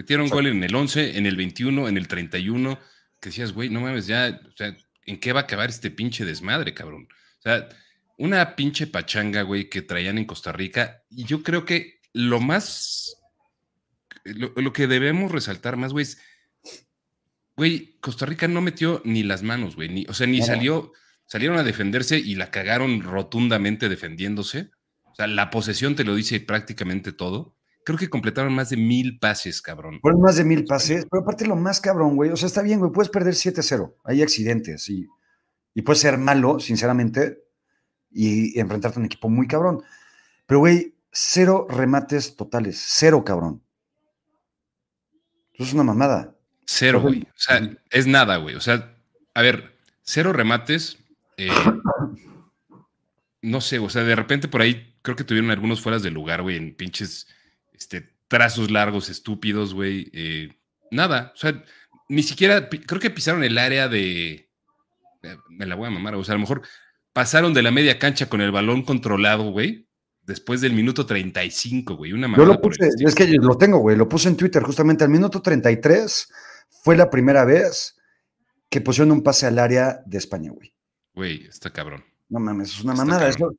[0.00, 2.78] Metieron gol en el 11, en el 21, en el 31,
[3.20, 6.24] que decías, güey, no mames, ya, o sea, ¿en qué va a acabar este pinche
[6.24, 7.06] desmadre, cabrón?
[7.38, 7.68] O sea,
[8.16, 11.02] una pinche pachanga, güey, que traían en Costa Rica.
[11.10, 13.14] Y yo creo que lo más,
[14.24, 16.18] lo, que debemos resaltar más, güey, es,
[17.54, 20.94] güey, Costa Rica no metió ni las manos, güey, ni, o sea, ni salió,
[21.26, 24.70] salieron a defenderse y la cagaron rotundamente defendiéndose.
[25.04, 27.59] O sea, la posesión te lo dice prácticamente todo.
[27.84, 30.00] Creo que completaron más de mil pases, cabrón.
[30.00, 32.30] Fueron más de mil pases, pero aparte lo más cabrón, güey.
[32.30, 33.94] O sea, está bien, güey, puedes perder 7-0.
[34.04, 35.08] Hay accidentes y,
[35.74, 37.42] y puede ser malo, sinceramente,
[38.10, 39.82] y, enfrentarte a un equipo muy cabrón.
[40.46, 42.82] Pero, güey, cero remates totales.
[42.86, 43.62] Cero, cabrón.
[45.54, 46.36] Eso es una mamada.
[46.66, 47.22] Cero, güey.
[47.22, 48.56] O sea, es nada, güey.
[48.56, 48.94] O sea,
[49.34, 50.98] a ver, cero remates.
[51.36, 51.48] Eh,
[53.42, 56.42] no sé, o sea, de repente por ahí creo que tuvieron algunos fueras de lugar,
[56.42, 57.26] güey, en pinches
[57.80, 60.10] este, trazos largos, estúpidos, güey.
[60.12, 60.56] Eh,
[60.90, 61.64] nada, o sea,
[62.08, 64.50] ni siquiera, creo que pisaron el área de...
[65.22, 66.62] Eh, me la voy a mamar, o sea, a lo mejor
[67.12, 69.88] pasaron de la media cancha con el balón controlado, güey,
[70.22, 74.08] después del minuto 35, güey, una Yo lo puse, es que lo tengo, güey, lo
[74.08, 76.28] puse en Twitter justamente al minuto 33
[76.82, 77.96] fue la primera vez
[78.68, 80.72] que pusieron un pase al área de España, güey.
[81.14, 82.04] Güey, está cabrón.
[82.28, 83.28] No mames, es una mamada.
[83.28, 83.52] Eso,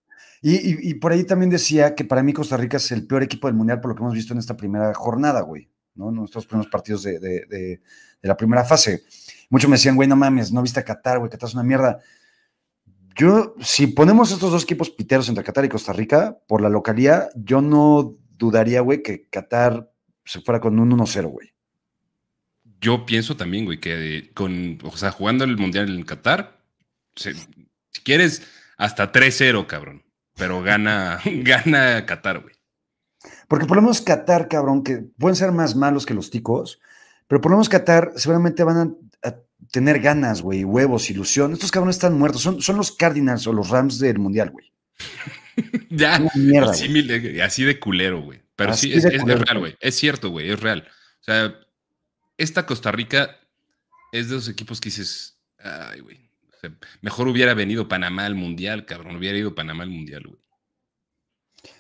[0.44, 3.56] y, por ahí también decía que para mí Costa Rica es el peor equipo del
[3.56, 6.10] Mundial por lo que hemos visto en esta primera jornada, güey, ¿no?
[6.10, 7.80] Nuestros primeros partidos de,
[8.24, 9.04] la primera fase.
[9.52, 12.00] Muchos me decían, güey, no mames, no viste a Qatar, güey, Qatar es una mierda.
[13.16, 17.30] Yo, si ponemos estos dos equipos piteros entre Qatar y Costa Rica, por la localidad,
[17.36, 19.92] yo no dudaría, güey, que Qatar
[20.26, 21.54] se fuera con un 1-0, güey.
[22.80, 26.64] Yo pienso también, güey, que con, o sea, jugando el Mundial en Qatar,
[27.16, 27.32] si
[28.04, 28.42] quieres,
[28.78, 30.02] hasta 3-0, cabrón
[30.36, 32.56] pero gana, gana Qatar, güey.
[33.48, 36.80] Porque por lo menos Qatar, cabrón, que pueden ser más malos que los ticos,
[37.28, 39.36] pero por lo menos Qatar seguramente van a,
[39.72, 41.54] tener ganas, güey, huevos, ilusión.
[41.54, 42.42] Estos cabrones están muertos.
[42.42, 44.74] Son, son los Cardinals o los Rams del Mundial, güey.
[45.90, 48.42] ya, mierda, así, de culero, güey.
[48.56, 49.78] Pero sí, es, es real, güey.
[49.80, 50.88] Es cierto, güey, es real.
[51.22, 51.56] O sea,
[52.38, 53.38] esta Costa Rica
[54.12, 56.31] es de los equipos que dices, ay, güey,
[57.02, 59.18] mejor hubiera venido Panamá al Mundial, cabrón.
[59.18, 60.40] Hubiera ido Panamá al Mundial, güey.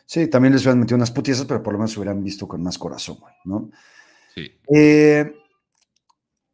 [0.06, 2.62] Sí, también les hubieran metido unas putiesas, pero por lo menos se hubieran visto con
[2.62, 3.72] más corazón, güey, ¿no?
[4.36, 4.60] Sí.
[4.76, 5.34] Eh,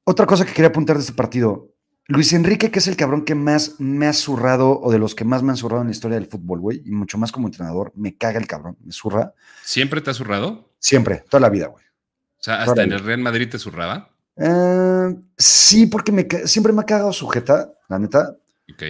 [0.03, 1.73] otra cosa que quería apuntar de este partido.
[2.05, 5.25] Luis Enrique, que es el cabrón que más me ha zurrado, o de los que
[5.25, 7.91] más me han zurrado en la historia del fútbol, güey, y mucho más como entrenador,
[7.95, 9.33] me caga el cabrón, me zurra.
[9.63, 10.69] ¿Siempre te ha zurrado?
[10.79, 11.83] Siempre, toda la vida, güey.
[11.83, 14.11] O sea, hasta en el Real Madrid te zurraba.
[14.37, 18.37] Eh, sí, porque me, siempre me ha cagado sujeta, la neta.
[18.71, 18.83] Ok.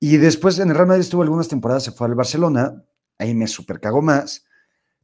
[0.00, 2.82] Y después en el Real Madrid estuvo algunas temporadas, se fue al Barcelona,
[3.18, 4.44] ahí me super cagó más.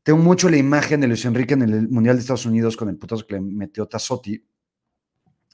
[0.03, 2.97] Tengo mucho la imagen de Luis Enrique en el Mundial de Estados Unidos con el
[2.97, 4.45] putazo que le metió Tazotti,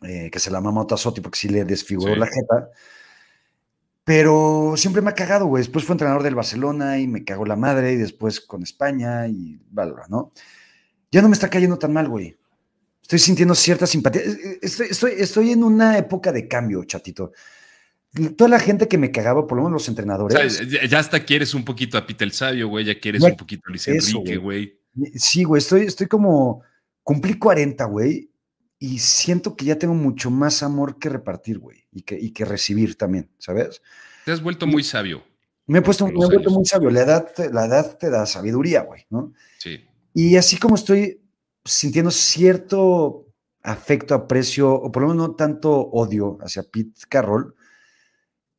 [0.02, 2.70] eh, que se la mamó Tazotti porque sí le desfiguró la jeta.
[4.04, 5.62] Pero siempre me ha cagado, güey.
[5.62, 9.58] Después fue entrenador del Barcelona y me cagó la madre, y después con España y
[9.70, 10.30] valora, ¿no?
[11.10, 12.36] Ya no me está cayendo tan mal, güey.
[13.00, 14.22] Estoy sintiendo cierta simpatía.
[14.22, 17.32] Eh, estoy, estoy, en una época de cambio, chatito.
[18.36, 20.62] Toda la gente que me cagaba, por lo menos los entrenadores.
[20.88, 22.84] ya hasta quieres un poquito a Peter Sabio, güey.
[22.84, 24.78] Ya quieres un poquito a Luis Enrique, güey.
[25.14, 25.58] Sí, güey.
[25.58, 26.62] Estoy, estoy como.
[27.02, 28.30] Cumplí 40, güey.
[28.78, 31.84] Y siento que ya tengo mucho más amor que repartir, güey.
[31.90, 33.82] Y que, y que recibir también, ¿sabes?
[34.24, 35.24] Te has vuelto muy sabio.
[35.66, 36.90] Me he puesto me he vuelto muy sabio.
[36.90, 39.32] La edad, la edad te da sabiduría, güey, ¿no?
[39.58, 39.80] Sí.
[40.12, 41.20] Y así como estoy
[41.64, 43.26] sintiendo cierto
[43.62, 47.54] afecto, aprecio, o por lo menos no tanto odio hacia Pete Carroll,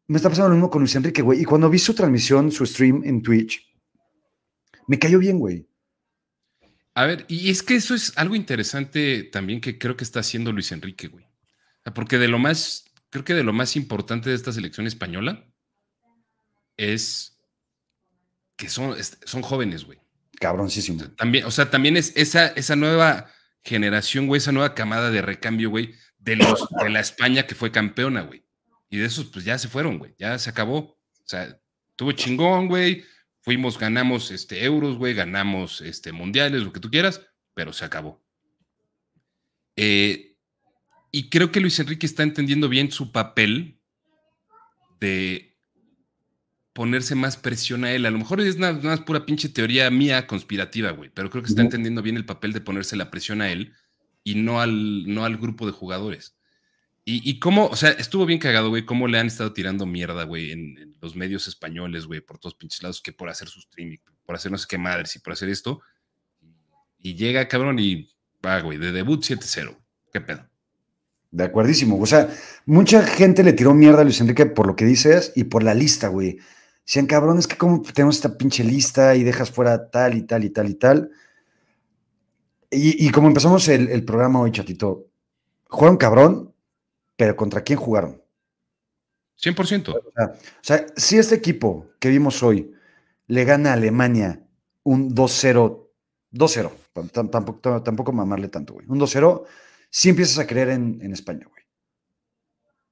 [0.07, 1.41] me está pasando lo mismo con Luis Enrique, güey.
[1.41, 3.65] Y cuando vi su transmisión, su stream en Twitch,
[4.87, 5.67] me cayó bien, güey.
[6.93, 10.51] A ver, y es que eso es algo interesante también que creo que está haciendo
[10.51, 11.25] Luis Enrique, güey.
[11.93, 15.45] Porque de lo más, creo que de lo más importante de esta selección española
[16.77, 17.37] es
[18.55, 19.99] que son, son jóvenes, güey.
[20.39, 21.03] Cabroncísimo.
[21.11, 23.29] También, o sea, también es esa, esa nueva
[23.63, 27.71] generación, güey, esa nueva camada de recambio, güey, de, los, de la España que fue
[27.71, 28.44] campeona, güey.
[28.95, 30.77] Y de esos, pues ya se fueron, güey, ya se acabó.
[30.77, 31.59] O sea,
[31.97, 33.03] tuvo chingón, güey.
[33.41, 37.21] Fuimos, ganamos este, euros, güey, ganamos este, mundiales, lo que tú quieras,
[37.53, 38.23] pero se acabó.
[39.75, 40.37] Eh,
[41.11, 43.81] y creo que Luis Enrique está entendiendo bien su papel
[45.01, 45.57] de
[46.71, 48.05] ponerse más presión a él.
[48.05, 51.49] A lo mejor es nada más pura pinche teoría mía conspirativa, güey, pero creo que
[51.49, 53.73] está entendiendo bien el papel de ponerse la presión a él
[54.23, 56.34] y no al, no al grupo de jugadores.
[57.07, 60.51] Y, cómo, o sea, estuvo bien cagado, güey, cómo le han estado tirando mierda, güey,
[60.51, 64.35] en, los medios españoles, güey, por todos pinches lados, que por hacer su streaming, por
[64.35, 65.81] hacer no sé qué madres y por hacer esto.
[66.97, 68.09] Y llega, cabrón, y
[68.43, 69.77] va, güey, de debut 7-0.
[70.11, 70.49] ¿Qué pedo?
[71.29, 72.01] De acuerdísimo.
[72.01, 72.27] O sea,
[72.65, 75.75] mucha gente le tiró mierda a Luis Enrique por lo que dices y por la
[75.75, 76.39] lista, güey.
[76.87, 80.43] Decían, cabrón, es que como tenemos esta pinche lista y dejas fuera tal y tal
[80.43, 81.11] y tal y tal.
[82.71, 85.07] Y, como empezamos el, programa hoy, chatito,
[85.69, 86.54] jugaron cabrón,
[87.15, 88.21] pero ¿contra quién jugaron?
[89.41, 89.89] 100%.
[89.89, 92.71] O sea, o sea, si este equipo que vimos hoy
[93.27, 94.41] le gana a Alemania
[94.83, 95.89] un 2-0,
[96.31, 99.45] 2-0, tampoco, tampoco mamarle tanto, güey, un 2-0,
[99.89, 101.63] sí empiezas a creer en, en España, güey.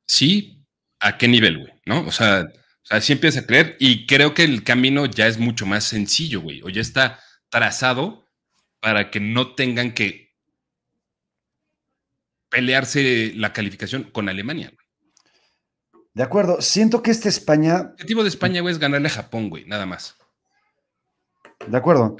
[0.06, 0.66] Sí,
[1.00, 1.74] ¿a qué nivel, güey?
[1.86, 2.06] ¿No?
[2.06, 2.46] O sea,
[2.84, 5.86] o sea, sí empieza a creer y creo que el camino ya es mucho más
[5.86, 8.28] sencillo, güey, o ya está trazado
[8.82, 10.23] para que no tengan que
[12.54, 14.88] pelearse la calificación con Alemania, güey.
[16.14, 17.78] De acuerdo, siento que este España...
[17.78, 20.16] El objetivo de España, güey, es ganarle a Japón, güey, nada más.
[21.68, 22.16] De acuerdo.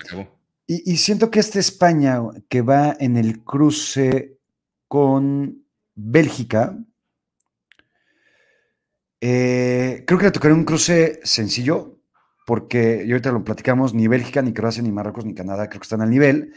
[0.66, 2.20] Y, y siento que este España
[2.50, 4.40] que va en el cruce
[4.88, 6.76] con Bélgica,
[9.22, 12.00] eh, creo que le tocaría un cruce sencillo,
[12.48, 15.86] porque yo ahorita lo platicamos, ni Bélgica, ni Croacia, ni Marruecos, ni Canadá, creo que
[15.86, 16.54] están al nivel.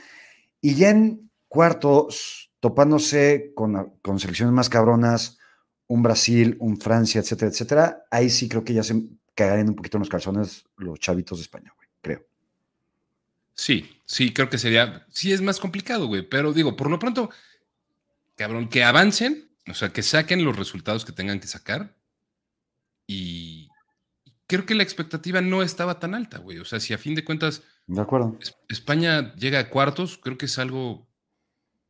[0.62, 5.38] Y ya en cuartos, topándose con, con selecciones más cabronas,
[5.87, 9.03] un Brasil, un Francia, etcétera, etcétera, ahí sí creo que ya se
[9.35, 12.27] cagarían un poquito en los calzones los chavitos de España, güey, creo.
[13.55, 17.31] Sí, sí, creo que sería, sí es más complicado, güey, pero digo, por lo pronto,
[18.35, 21.97] cabrón, que avancen, o sea, que saquen los resultados que tengan que sacar
[23.07, 23.69] y
[24.47, 26.59] creo que la expectativa no estaba tan alta, güey.
[26.59, 27.62] O sea, si a fin de cuentas.
[27.87, 28.38] De acuerdo.
[28.69, 31.07] España llega a cuartos, creo que es algo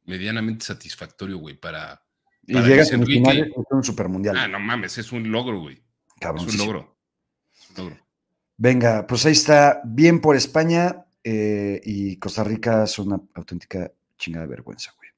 [0.07, 2.03] medianamente satisfactorio, güey, para.
[2.47, 4.37] Y llega a es un supermundial.
[4.37, 5.83] Ah, no mames, es un logro, güey.
[6.21, 6.49] Cabrón.
[6.49, 6.97] Es un logro.
[8.57, 9.83] Venga, pues ahí está.
[9.85, 15.11] Bien por España eh, y Costa Rica es una auténtica chingada de vergüenza, güey.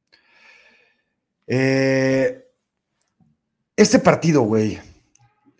[1.46, 2.44] Eh,
[3.76, 4.78] este partido, güey,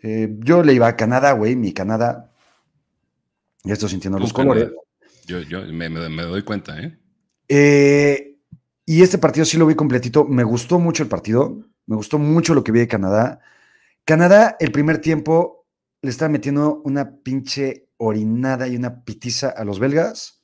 [0.01, 2.33] eh, yo le iba a Canadá, güey, mi Canadá.
[3.63, 4.71] Ya estoy sintiendo los colores.
[5.25, 8.28] Yo, yo me, doy cuenta, ¿eh?
[8.89, 10.25] Y este partido sí lo vi completito.
[10.25, 11.59] Me gustó mucho el partido.
[11.85, 13.39] Me gustó mucho lo que vi de Canadá.
[14.03, 15.67] Canadá, el primer tiempo,
[16.01, 20.41] le estaba metiendo una pinche orinada y una pitiza a los belgas,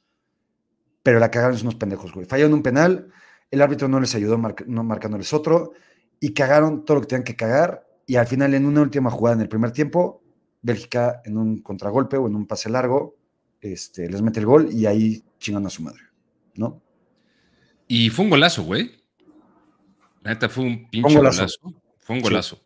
[1.01, 2.27] pero la cagaron unos pendejos, güey.
[2.27, 3.11] Fallaron un penal,
[3.49, 5.71] el árbitro no les ayudó no marcándoles otro,
[6.19, 9.37] y cagaron todo lo que tenían que cagar y al final en una última jugada
[9.37, 10.21] en el primer tiempo,
[10.61, 13.15] Bélgica en un contragolpe o en un pase largo,
[13.59, 16.01] este, les mete el gol y ahí chingan a su madre,
[16.53, 16.84] ¿no?
[17.87, 18.91] Y fue un golazo, güey.
[20.23, 21.45] La neta fue un pinche golazo.
[21.99, 22.63] Fue un golazo.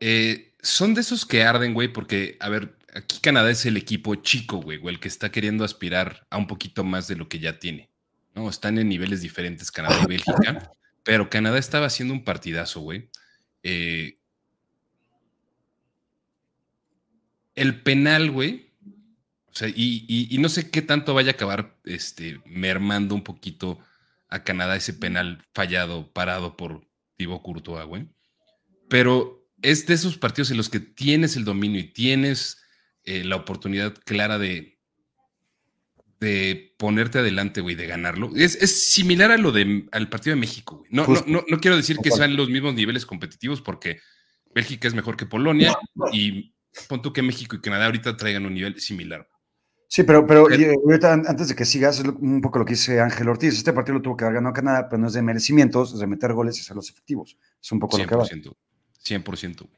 [0.00, 4.14] Eh, son de esos que arden, güey, porque, a ver, aquí Canadá es el equipo
[4.16, 7.58] chico, güey, el que está queriendo aspirar a un poquito más de lo que ya
[7.58, 7.90] tiene.
[8.34, 8.48] ¿no?
[8.48, 13.08] Están en niveles diferentes Canadá y Bélgica, pero Canadá estaba haciendo un partidazo, güey.
[13.62, 14.18] Eh,
[17.54, 18.70] el penal, güey.
[19.52, 23.78] O sea, y, no sé qué tanto vaya a acabar este, mermando un poquito
[24.30, 28.08] a Canadá ese penal fallado, parado por Thibaut Courtois, güey.
[28.88, 32.62] Pero es de esos partidos en los que tienes el dominio y tienes
[33.04, 34.78] eh, la oportunidad clara de,
[36.20, 38.30] de ponerte adelante, güey, de ganarlo.
[38.36, 38.54] Es,
[38.92, 40.90] similar a lo de, al partido de México, güey.
[40.92, 44.00] No, no, no, quiero decir que sean los mismos niveles competitivos porque
[44.54, 45.76] Bélgica es mejor que Polonia
[46.12, 46.54] y
[46.88, 49.28] pon tú que México y Canadá ahorita traigan un nivel similar.
[49.92, 50.46] Sí, pero, pero
[51.02, 53.54] antes de que sigas, un poco lo que dice Ángel Ortiz.
[53.54, 56.06] Este partido lo tuvo que haber ganado Canadá, pero no es de merecimientos, es de
[56.06, 57.36] meter goles y ser los efectivos.
[57.60, 58.24] Es un poco lo que va.
[58.24, 59.68] 100%.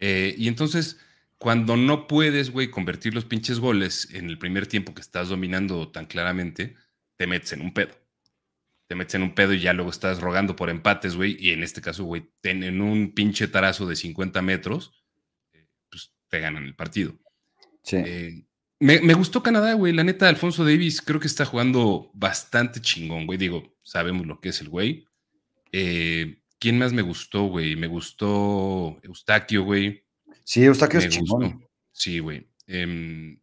[0.00, 0.98] Eh, y entonces,
[1.38, 5.88] cuando no puedes, güey, convertir los pinches goles en el primer tiempo que estás dominando
[5.88, 6.74] tan claramente,
[7.14, 7.94] te metes en un pedo.
[8.88, 11.36] Te metes en un pedo y ya luego estás rogando por empates, güey.
[11.38, 15.04] Y en este caso, güey, en un pinche tarazo de 50 metros,
[15.52, 17.14] eh, pues te ganan el partido.
[17.84, 17.98] Sí.
[17.98, 18.44] Eh,
[18.84, 19.92] me, gustó Canadá, güey.
[19.92, 23.38] La neta, Alfonso Davis creo que está jugando bastante chingón, güey.
[23.38, 25.06] Digo, sabemos lo que es el güey.
[25.72, 27.76] Eh, ¿Quién más me gustó, güey?
[27.76, 30.04] Me gustó Eustaquio, güey.
[30.44, 31.66] Sí, Eustaquio es chingón.
[31.92, 32.46] Sí, güey.
[32.66, 33.38] Em,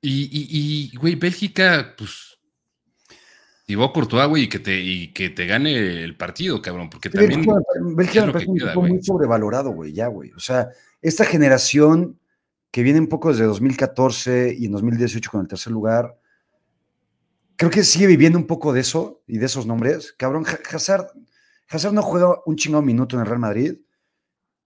[0.00, 2.38] y, y, güey, Bélgica, pues.
[3.66, 7.46] Thibaut Courtois, güey, y que te, y que te gane el partido, cabrón, porque también.
[7.96, 10.32] Bélgica, me parece un equipo muy sobrevalorado, güey, ya, güey.
[10.32, 10.68] O sea,
[11.00, 12.18] esta generación
[12.74, 16.18] que viene un poco desde 2014 y en 2018 con el tercer lugar.
[17.54, 20.12] Creo que sigue viviendo un poco de eso y de esos nombres.
[20.18, 21.06] Cabrón, Hazard,
[21.68, 23.76] Hazard no juega un chingado minuto en el Real Madrid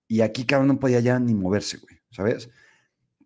[0.06, 2.48] y aquí, cabrón, no podía ya ni moverse, güey, ¿sabes?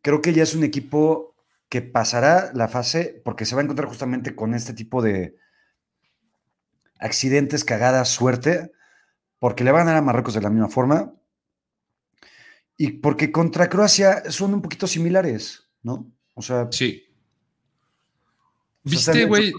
[0.02, 1.36] Creo que ya es un equipo
[1.68, 5.36] que pasará la fase porque se va a encontrar justamente con este tipo de
[6.98, 8.72] accidentes, cagadas, suerte,
[9.38, 11.14] porque le van a dar a Marruecos de la misma forma
[12.82, 16.12] y porque contra Croacia son un poquito similares, ¿no?
[16.34, 16.66] O sea.
[16.72, 17.04] Sí.
[18.82, 19.52] ¿Viste, güey?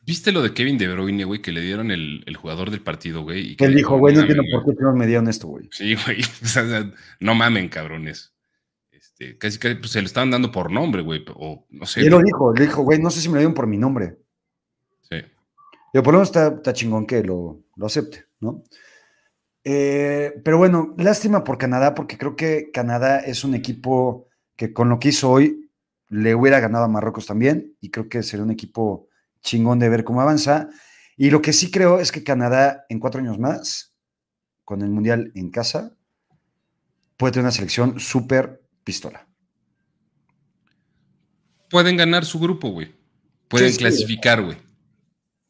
[0.00, 3.54] ¿Viste lo de Kevin De Bruyne, güey, que le dieron el, jugador del partido, güey?
[3.56, 5.68] Él dijo, güey, no entiendo por qué me dieron esto, güey.
[5.70, 6.18] Sí, güey.
[7.20, 8.34] no mamen, cabrones.
[8.90, 11.24] Este, casi, casi pues, se lo estaban dando por nombre, güey.
[11.36, 12.00] O no sé.
[12.00, 13.78] Y él lo dijo, le dijo, güey, no sé si me lo dieron por mi
[13.78, 14.18] nombre.
[15.08, 15.18] Sí.
[15.94, 18.64] Yo por lo menos está, está chingón que lo, lo acepte, ¿no?
[19.64, 24.88] Eh, pero bueno, lástima por Canadá, porque creo que Canadá es un equipo que con
[24.88, 25.70] lo que hizo hoy
[26.08, 29.08] le hubiera ganado a Marruecos también, y creo que sería un equipo
[29.42, 30.68] chingón de ver cómo avanza.
[31.16, 33.94] Y lo que sí creo es que Canadá en cuatro años más,
[34.64, 35.96] con el Mundial en casa,
[37.16, 39.26] puede tener una selección súper pistola.
[41.68, 42.94] Pueden ganar su grupo, güey.
[43.48, 44.56] Pueden clasificar, güey.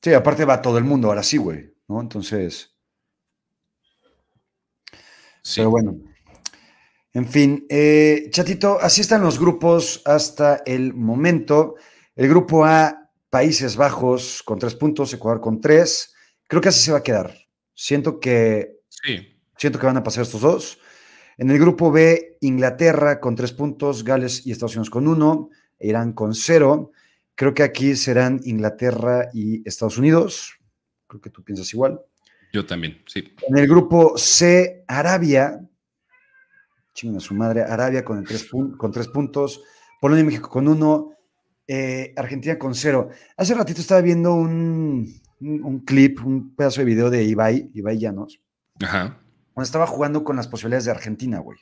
[0.03, 1.75] Sí, aparte va todo el mundo, ahora sí, güey.
[1.89, 2.01] ¿no?
[2.01, 2.70] Entonces,
[5.57, 5.99] pero bueno.
[7.13, 11.75] En fin, eh, chatito, así están los grupos hasta el momento.
[12.15, 16.15] El grupo A, Países Bajos con tres puntos, Ecuador con tres.
[16.47, 17.35] Creo que así se va a quedar.
[17.75, 19.37] Siento que, sí.
[19.57, 20.79] siento que van a pasar estos dos.
[21.37, 25.49] En el grupo B, Inglaterra con tres puntos, Gales y Estados Unidos con uno,
[25.81, 26.93] Irán con cero.
[27.35, 30.59] Creo que aquí serán Inglaterra y Estados Unidos.
[31.07, 32.01] Creo que tú piensas igual.
[32.53, 33.33] Yo también, sí.
[33.49, 35.61] En el grupo C, Arabia,
[36.95, 39.63] chinga su madre, Arabia con, tres, con tres puntos,
[40.01, 41.13] Polonia y México con uno,
[41.67, 43.11] eh, Argentina con cero.
[43.37, 45.23] Hace ratito estaba viendo un,
[45.87, 48.41] clip, un pedazo de video de Ibai, Ibai Llanos,
[48.83, 49.21] Ajá.
[49.55, 51.59] donde estaba jugando con las posibilidades de Argentina, güey.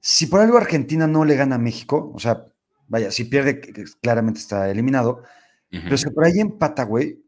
[0.00, 2.46] Si por algo Argentina no le gana a México, o sea,
[2.86, 3.60] vaya, si pierde,
[4.00, 5.22] claramente está eliminado,
[5.70, 7.20] pero si por ahí empata, güey,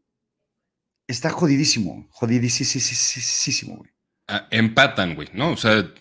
[1.11, 3.91] está jodidísimo, jodidísimo, güey.
[4.27, 5.51] Ah, empatan, güey, ¿no?
[5.51, 5.91] O sea,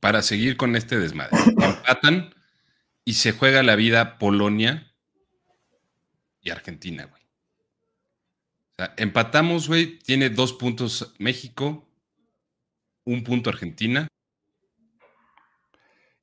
[0.00, 1.36] para seguir con este desmadre.
[1.46, 2.34] empatan
[3.04, 4.92] y se juega la vida Polonia
[6.40, 7.22] y Argentina, güey.
[7.22, 11.88] O sea, empatamos, güey, tiene dos puntos México,
[13.04, 14.08] un punto Argentina.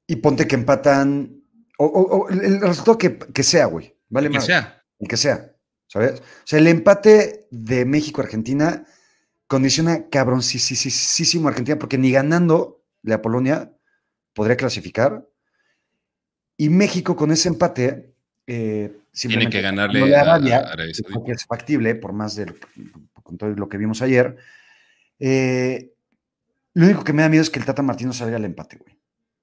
[0.08, 1.44] Y ponte que empatan,
[1.78, 4.44] o, el resultado que, sea, güey, vale más.
[4.44, 4.84] Que sea.
[5.00, 5.55] El que sea.
[5.96, 6.20] ¿Sabes?
[6.20, 8.86] O sea, el empate de México-Argentina
[9.48, 13.72] condiciona cabroncísimo a Argentina porque ni ganando la Polonia
[14.34, 15.26] podría clasificar.
[16.58, 18.14] Y México con ese empate
[18.46, 20.66] eh, tiene que ganarle a, Arabia,
[21.14, 22.54] porque es factible por más de
[23.24, 24.36] con todo lo que vimos ayer.
[25.18, 25.94] Eh,
[26.74, 28.98] lo único que me da miedo es que el Tata Martino salga al empate, güey.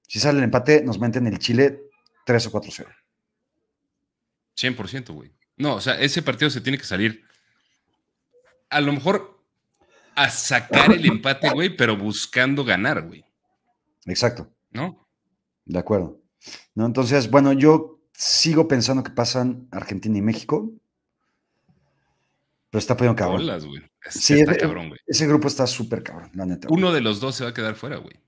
[0.07, 1.85] Si sale el empate, nos meten el Chile
[2.27, 2.85] 3 o 4-0.
[4.55, 5.31] 100%, güey.
[5.57, 7.23] No, o sea, ese partido se tiene que salir.
[8.69, 9.43] A lo mejor
[10.15, 13.23] a sacar el empate, güey, pero buscando ganar, güey.
[14.05, 14.51] Exacto.
[14.71, 15.07] ¿No?
[15.65, 16.19] De acuerdo.
[16.75, 16.85] ¿No?
[16.85, 20.71] Entonces, bueno, yo sigo pensando que pasan Argentina y México.
[22.69, 23.45] Pero está poniendo cabrón.
[23.67, 23.83] güey.
[24.09, 24.99] Sí, está cabrón, güey.
[25.05, 26.67] Ese grupo está súper cabrón, la neta.
[26.71, 28.19] Uno de los dos se va a quedar fuera, güey.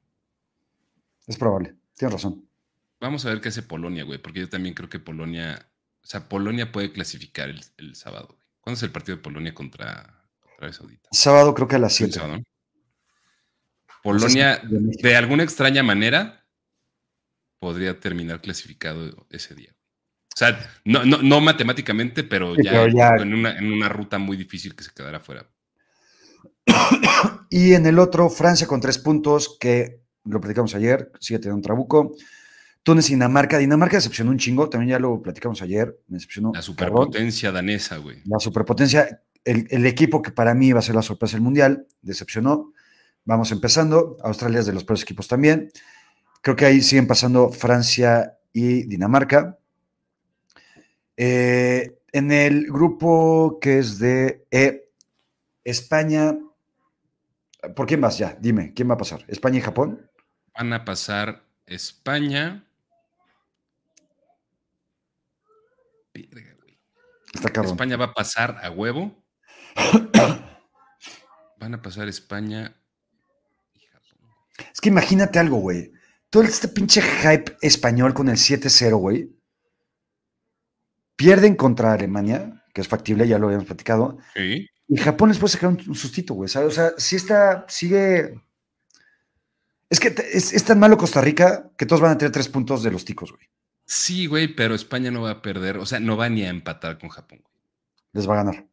[1.27, 1.75] Es probable.
[1.97, 2.47] Tienes razón.
[2.99, 5.67] Vamos a ver qué hace Polonia, güey, porque yo también creo que Polonia
[6.05, 8.37] o sea, Polonia puede clasificar el, sábado.
[8.61, 10.23] ¿Cuándo es el partido de Polonia contra
[10.55, 11.09] Arabia Saudita?
[11.11, 12.21] Sábado creo que a las 7.
[14.03, 16.45] Polonia, de alguna extraña manera,
[17.57, 19.71] podría terminar clasificado ese día.
[19.71, 25.19] O sea, no, no, matemáticamente, pero, ya, En, una, ruta muy difícil que se quedara
[25.19, 25.49] fuera.
[27.49, 31.61] Y en el otro, Francia con tres puntos, que lo platicamos ayer, sigue teniendo un
[31.63, 32.15] trabuco.
[32.85, 33.57] Túnez y Dinamarca.
[33.57, 35.99] Dinamarca decepcionó un chingo, también ya lo platicamos ayer.
[36.07, 36.51] Me decepcionó.
[36.53, 38.21] La superpotencia danesa, güey.
[38.25, 41.87] La superpotencia, el, el, equipo que para mí va a ser la sorpresa del mundial,
[42.03, 42.73] decepcionó.
[43.23, 44.17] Vamos empezando.
[44.21, 45.71] Australia es de los peores equipos también.
[46.41, 49.57] Creo que ahí siguen pasando Francia y Dinamarca.
[51.17, 54.91] Eh, en el grupo que es de E,
[55.63, 56.37] España.
[57.75, 58.37] ¿Por quién vas ya?
[58.39, 59.25] Dime, ¿quién va a pasar?
[59.27, 60.07] ¿España y Japón?
[60.53, 62.64] Van a pasar España.
[67.63, 69.23] España va a pasar a huevo.
[71.57, 72.79] Van a pasar España
[73.73, 74.29] y Japón.
[74.73, 75.91] Es que imagínate algo, güey.
[76.29, 79.31] Todo este pinche hype español con el 7-0, güey.
[81.15, 84.17] Pierden contra Alemania, que es factible, ya lo habíamos platicado.
[84.33, 84.67] Sí.
[84.87, 86.49] Y Japón les puede sacar un, sustito, güey.
[86.53, 88.41] O sea, si está, sigue.
[89.89, 92.91] Es que es, tan malo Costa Rica que todos van a tener tres puntos de
[92.91, 93.47] los ticos, güey.
[93.85, 96.97] Sí, güey, pero España no va a perder, o sea, no va ni a empatar
[96.97, 97.39] con Japón.
[97.41, 97.53] Güey.
[98.13, 98.67] Les va a ganar.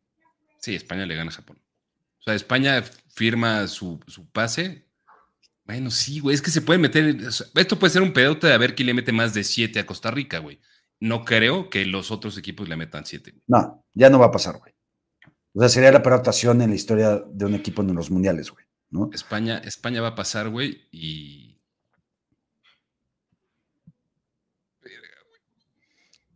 [0.59, 1.59] Sí, España le gana a Japón.
[2.21, 2.83] O sea, España
[3.15, 4.87] firma su, su pase
[5.65, 7.17] bueno, sí, güey, es que se puede meter.
[7.55, 9.87] Esto puede ser un pedote de a ver quién le mete más de 7 a
[9.87, 10.61] Costa Rica, güey.
[11.01, 13.35] No creo que los otros equipos le metan 7.
[13.47, 14.75] No, ya no va a pasar, güey.
[15.55, 18.65] O sea, sería la peor en la historia de un equipo en los mundiales, güey.
[18.91, 19.11] ¿no?
[19.13, 21.42] España, España va a pasar, güey, y.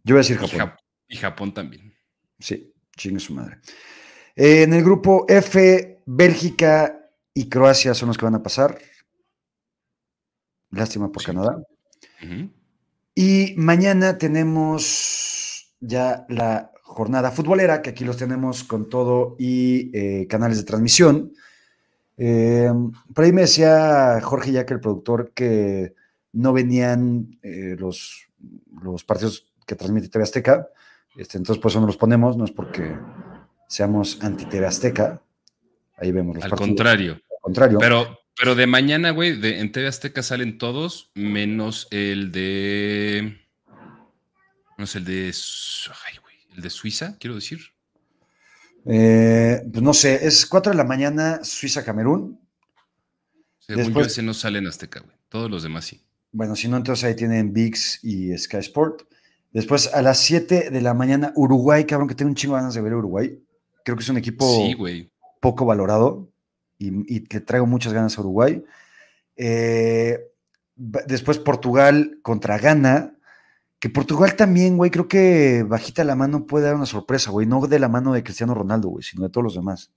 [0.06, 0.72] Yo voy a decir Japón.
[1.08, 1.92] Y, Japón también.
[2.38, 3.58] Sí, chingue su madre.
[4.36, 8.78] Eh, en el grupo F, Bélgica y Croacia son los que van a pasar.
[10.70, 11.60] Lástima por Canadá.
[13.16, 20.28] Y mañana tenemos ya la jornada futbolera, que aquí los tenemos con todo y eh,
[20.28, 21.32] canales de transmisión.
[22.16, 22.70] Eh,
[23.12, 25.94] por ahí me decía Jorge ya que el productor que
[26.32, 28.28] no venían eh, los,
[28.82, 30.68] los partidos que transmite TV Azteca.
[31.16, 32.96] Este, entonces, por eso no los ponemos, no es porque
[33.68, 35.20] seamos anti-TV Azteca.
[35.96, 37.12] Ahí vemos los Al contrario.
[37.12, 37.78] Al contrario.
[37.78, 43.40] Pero, pero de mañana, güey, en TV Azteca salen todos, menos el de.
[44.78, 45.34] No sé, el de.
[46.06, 47.60] Ay, güey, el de Suiza, quiero decir.
[48.84, 52.38] Eh, pues no sé, es 4 de la mañana, Suiza-Camerún.
[53.58, 55.16] Según Después, yo, ese no sale en Azteca, güey.
[55.28, 56.02] Todos los demás sí.
[56.30, 59.02] Bueno, si no, entonces ahí tienen VIX y Sky Sport.
[59.56, 62.74] Después a las 7 de la mañana, Uruguay, cabrón, que tengo un chingo de ganas
[62.74, 63.42] de ver Uruguay.
[63.82, 66.30] Creo que es un equipo sí, poco valorado
[66.76, 68.62] y, que traigo muchas ganas a Uruguay.
[69.34, 70.20] Eh,
[70.74, 73.14] después Portugal contra Ghana,
[73.78, 77.66] que Portugal también, güey, creo que bajita la mano puede dar una sorpresa, güey, no
[77.66, 79.90] de la mano de Cristiano Ronaldo, güey, sino de todos los demás.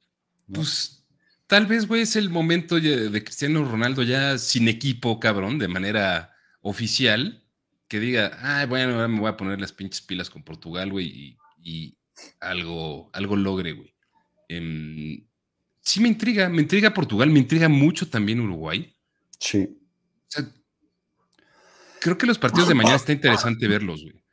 [0.50, 1.06] Pues
[1.48, 6.34] tal vez, güey, es el momento de Cristiano Ronaldo ya sin equipo, cabrón, de manera
[6.62, 7.44] oficial,
[7.90, 11.98] que diga, ay, bueno, me voy a poner las pinches pilas con Portugal, güey, y,
[12.40, 13.94] algo, algo logre, güey.
[14.48, 15.26] Em,
[15.82, 18.96] sí me intriga, me intriga Portugal, me intriga mucho también Uruguay.
[19.40, 19.76] Sí.
[22.00, 24.24] creo que los partidos de mañana está interesante verlos, güey.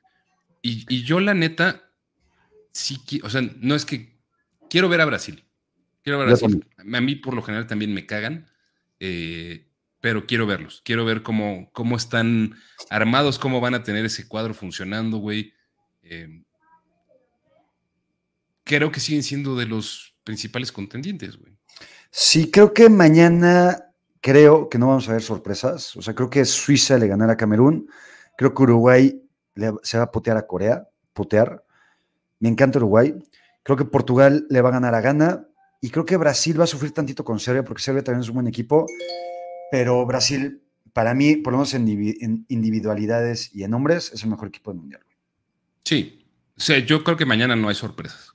[0.63, 1.91] Y, yo, la neta,
[2.73, 4.19] sí, o sea, no es que
[4.69, 5.45] quiero ver a Brasil.
[6.03, 6.67] Quiero ver a Brasil.
[6.77, 8.51] A mí, por lo general, también me cagan,
[9.01, 9.66] eh,
[10.07, 10.83] pero quiero verlos.
[10.85, 12.55] Quiero ver cómo, cómo están
[12.91, 15.53] armados, cómo van a tener ese cuadro funcionando, güey.
[16.01, 16.45] Eh,
[18.63, 21.59] creo que siguen siendo de los principales contendientes, güey.
[22.09, 23.91] Sí, creo que mañana,
[24.21, 25.97] creo que no vamos a ver sorpresas.
[25.97, 27.91] O sea, creo que Suiza le ganará a Camerún.
[28.39, 29.21] Creo que Uruguay
[29.83, 31.65] se va a potear a Corea, potear.
[32.39, 33.13] Me encanta Uruguay.
[33.65, 35.49] Creo que Portugal le va a ganar a Ghana.
[35.81, 38.35] Y creo que Brasil va a sufrir tantito con Serbia, porque Serbia también es un
[38.37, 38.87] buen equipo.
[39.71, 40.63] Pero Brasil,
[40.93, 44.81] para mí, por lo menos en individualidades y en hombres, es el mejor equipo del
[44.81, 45.03] mundial.
[45.85, 46.27] Sí.
[46.57, 48.33] O sea, yo creo que mañana no hay sorpresas.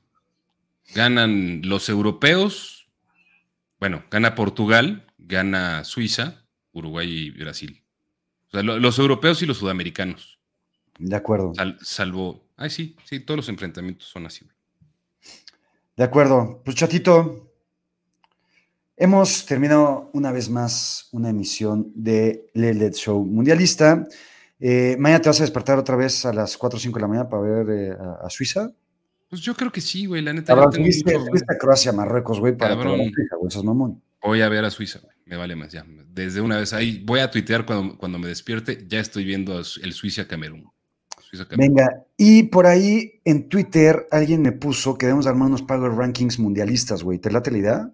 [0.93, 2.87] Ganan los europeos,
[3.79, 7.83] bueno, gana Portugal, gana Suiza, Uruguay y Brasil.
[8.47, 10.39] O sea, los europeos y los sudamericanos.
[10.99, 11.53] De acuerdo.
[11.81, 14.45] salvo, ay sí, sí, todos los enfrentamientos son así.
[15.97, 16.61] De acuerdo.
[16.63, 17.50] Pues chatito,
[19.01, 24.05] hemos terminado una vez más una emisión de Led Show Mundialista.
[24.59, 27.07] Eh, mañana te vas a despertar otra vez a las 4 o 5 de la
[27.07, 28.71] mañana para ver eh, a Suiza.
[29.27, 30.21] Pues yo creo que sí, güey.
[30.21, 30.53] La neta.
[30.53, 34.01] Cabrón, tuviste, a Croacia, Marruecos, güey, para Cabrón, güey, mamón.
[34.21, 35.15] Voy a ver a Suiza, güey.
[35.25, 35.83] Me vale más, ya.
[36.13, 39.93] Desde una vez ahí, voy a tuitear cuando, cuando me despierte, ya estoy viendo el
[39.93, 40.69] Suiza-Camerún.
[41.57, 46.37] Venga, y por ahí en Twitter alguien me puso que debemos armar unos Power Rankings
[46.39, 47.19] mundialistas, güey.
[47.19, 47.91] ¿Te late la idea?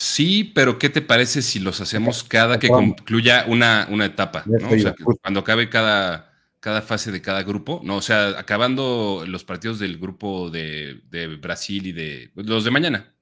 [0.00, 4.44] Sí, pero ¿qué te parece si los hacemos cada que concluya una, una etapa?
[4.46, 4.68] ¿no?
[4.68, 7.96] O sea, cuando acabe cada, cada fase de cada grupo, ¿no?
[7.96, 13.12] O sea, acabando los partidos del grupo de, de Brasil y de los de mañana.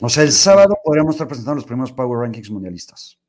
[0.00, 3.20] O sea, el sábado podríamos estar presentando los primeros Power Rankings mundialistas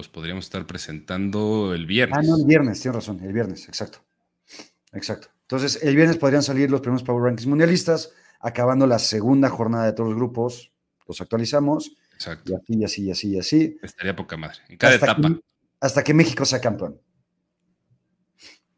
[0.00, 2.18] los podríamos estar presentando el viernes.
[2.18, 3.98] Ah, no, el viernes, tienes razón, el viernes, exacto.
[4.92, 5.28] Exacto.
[5.42, 9.92] Entonces, el viernes podrían salir los primeros Power Rankings mundialistas, acabando la segunda jornada de
[9.92, 10.72] todos los grupos,
[11.06, 11.92] los actualizamos.
[12.14, 12.60] Exacto.
[12.66, 14.58] Y así, y así, y así, Estaría poca madre.
[14.68, 15.38] En cada etapa.
[15.80, 17.00] hasta que México sea campeón.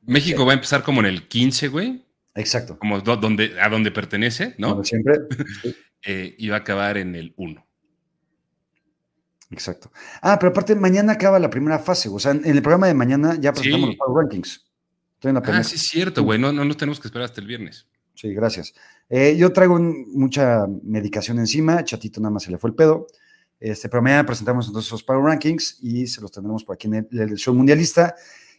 [0.03, 2.05] México va a empezar como en el 15, güey.
[2.35, 2.79] Exacto.
[2.79, 4.71] Como donde, a donde pertenece, ¿no?
[4.71, 5.15] Como siempre.
[6.03, 7.67] eh, y va a acabar en el 1.
[9.51, 9.93] Exacto.
[10.23, 12.09] Ah, pero aparte, mañana acaba la primera fase.
[12.09, 14.65] O sea, en el programa de mañana ya presentamos los Power Rankings.
[15.25, 16.39] ah, sí, es cierto, güey.
[16.39, 17.87] No, no nos tenemos que esperar hasta el viernes.
[18.15, 18.75] Sí, gracias.
[19.09, 21.85] Eh, yo traigo mucha medicación encima.
[21.85, 23.07] Chatito nada más se le fue el pedo.
[23.59, 27.09] Este, pero mañana presentamos entonces los Power Rankings y se los tendremos por aquí en
[27.11, 28.15] el, show mundialista.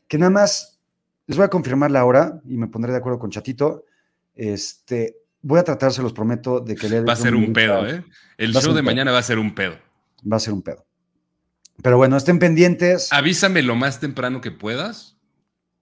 [0.07, 0.79] Que nada más
[1.27, 3.85] les voy a confirmar la hora y me pondré de acuerdo con Chatito.
[4.35, 7.87] Este, voy a tratar, se los prometo, de que le Va a ser un pedo,
[7.87, 8.03] ¿eh?
[8.37, 9.75] El show de mañana va a ser un pedo
[10.31, 10.85] va a ser un pedo.
[11.81, 13.11] Pero bueno, estén pendientes.
[13.11, 15.12] Avísame lo más temprano que puedas,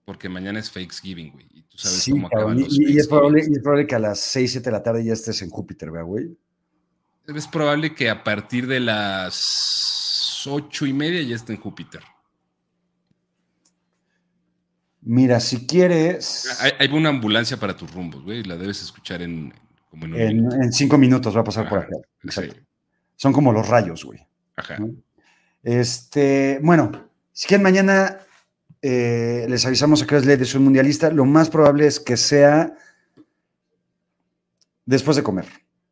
[0.04, 1.46] porque mañana es Thanksgiving, güey.
[1.52, 4.20] Y tú sabes cómo acaban los y, es probable, y, es probable, que a las
[4.20, 6.36] 6, 7 de la tarde ya estés en Júpiter, güey.
[7.26, 12.02] Es probable que a partir de las 8 y media ya esté en Júpiter.
[15.02, 16.58] Mira, si quieres.
[16.78, 18.44] Hay, una ambulancia para tus rumbos, güey.
[18.44, 19.52] La debes escuchar en.
[19.90, 21.96] Como en, cinco minutos va a pasar por acá.
[22.22, 22.56] Exacto.
[23.16, 24.26] Son como los rayos, güey.
[25.62, 28.18] Este, bueno, si quieren mañana
[28.82, 32.16] eh, les avisamos a que es ley de su mundialista, lo más probable es que
[32.16, 32.76] sea
[34.84, 35.46] después de comer.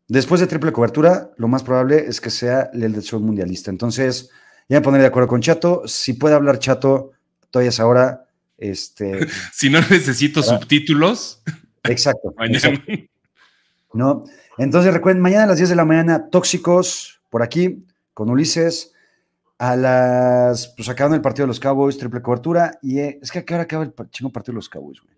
[0.09, 3.71] Después de triple cobertura, lo más probable es que sea el del show mundialista.
[3.71, 4.31] Entonces,
[4.69, 5.83] ya me pondré de acuerdo con Chato.
[5.87, 7.13] Si puede hablar Chato,
[7.51, 8.27] todavía es ahora.
[8.59, 11.43] Este, si no necesito subtítulos.
[11.85, 12.35] Exacto.
[13.93, 14.25] ¿No?
[14.59, 18.93] Entonces, recuerden, mañana a las 10 de la mañana, Tóxicos, por aquí, con Ulises.
[19.61, 20.69] A las.
[20.69, 22.79] Pues acaban el partido de los Cowboys, triple cobertura.
[22.81, 25.15] Y eh, es que ahora acaba el chingo partido de los Cowboys, güey.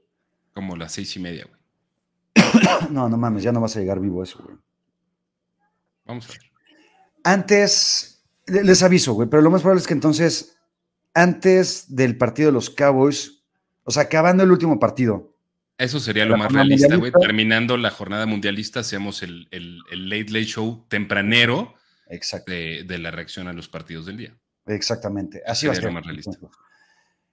[0.53, 2.51] Como las seis y media, güey.
[2.91, 4.57] no, no mames, ya no vas a llegar vivo eso, güey.
[6.05, 6.41] Vamos a ver.
[7.23, 10.59] Antes, les aviso, güey, pero lo más probable es que entonces,
[11.15, 13.45] antes del partido de los Cowboys,
[13.85, 15.37] o sea, acabando el último partido.
[15.79, 17.13] Eso sería lo más realista, güey.
[17.13, 21.77] Terminando la jornada mundialista, hacemos el, el, el late late show tempranero
[22.47, 24.37] de, la reacción a los partidos del día.
[24.67, 25.43] Exactamente.
[25.47, 25.91] Así va a ser.
[25.91, 26.31] Más realista.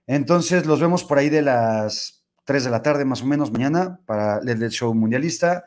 [0.08, 4.00] Entonces, los vemos por ahí de las 3 de la tarde más o menos mañana
[4.06, 5.66] para el show mundialista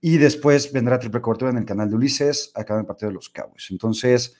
[0.00, 3.14] y después vendrá triple cobertura en el canal de Ulises acá en el partido de
[3.14, 3.68] los Cowboys.
[3.70, 4.34] Entonces,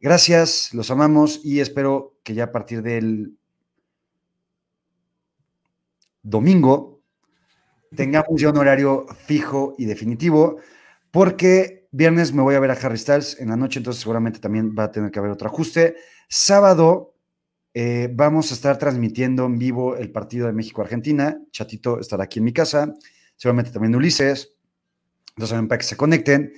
[0.00, 3.36] gracias, los amamos y espero que ya a partir del
[6.22, 7.02] domingo
[7.94, 10.58] tengamos ya un horario fijo y definitivo
[11.10, 14.74] porque Viernes me voy a ver a Harry Styles en la noche, entonces seguramente también
[14.76, 15.94] va a tener que haber otro ajuste.
[16.26, 17.14] Sábado
[17.74, 21.38] eh, vamos a estar transmitiendo en vivo el partido de México-Argentina.
[21.50, 22.94] Chatito estará aquí en mi casa,
[23.36, 24.54] seguramente también Ulises.
[25.36, 26.52] Entonces, para que se conecten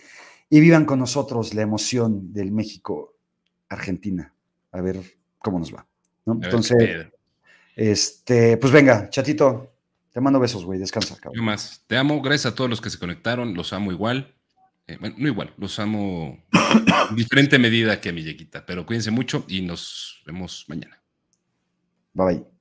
[0.48, 4.32] y vivan con nosotros la emoción del México-Argentina.
[4.72, 5.00] A ver
[5.38, 5.86] cómo nos va.
[6.26, 7.08] Entonces,
[7.76, 9.72] este, pues venga, Chatito,
[10.12, 10.78] te mando besos, güey.
[10.78, 11.44] Descansa, cabrón.
[11.44, 11.82] más.
[11.86, 12.22] Te amo.
[12.22, 13.54] Gracias a todos los que se conectaron.
[13.54, 14.33] Los amo igual.
[14.86, 16.44] Eh, bueno, no igual, los amo
[17.10, 21.02] en diferente medida que a mi yequita, pero cuídense mucho y nos vemos mañana.
[22.12, 22.53] Bye bye.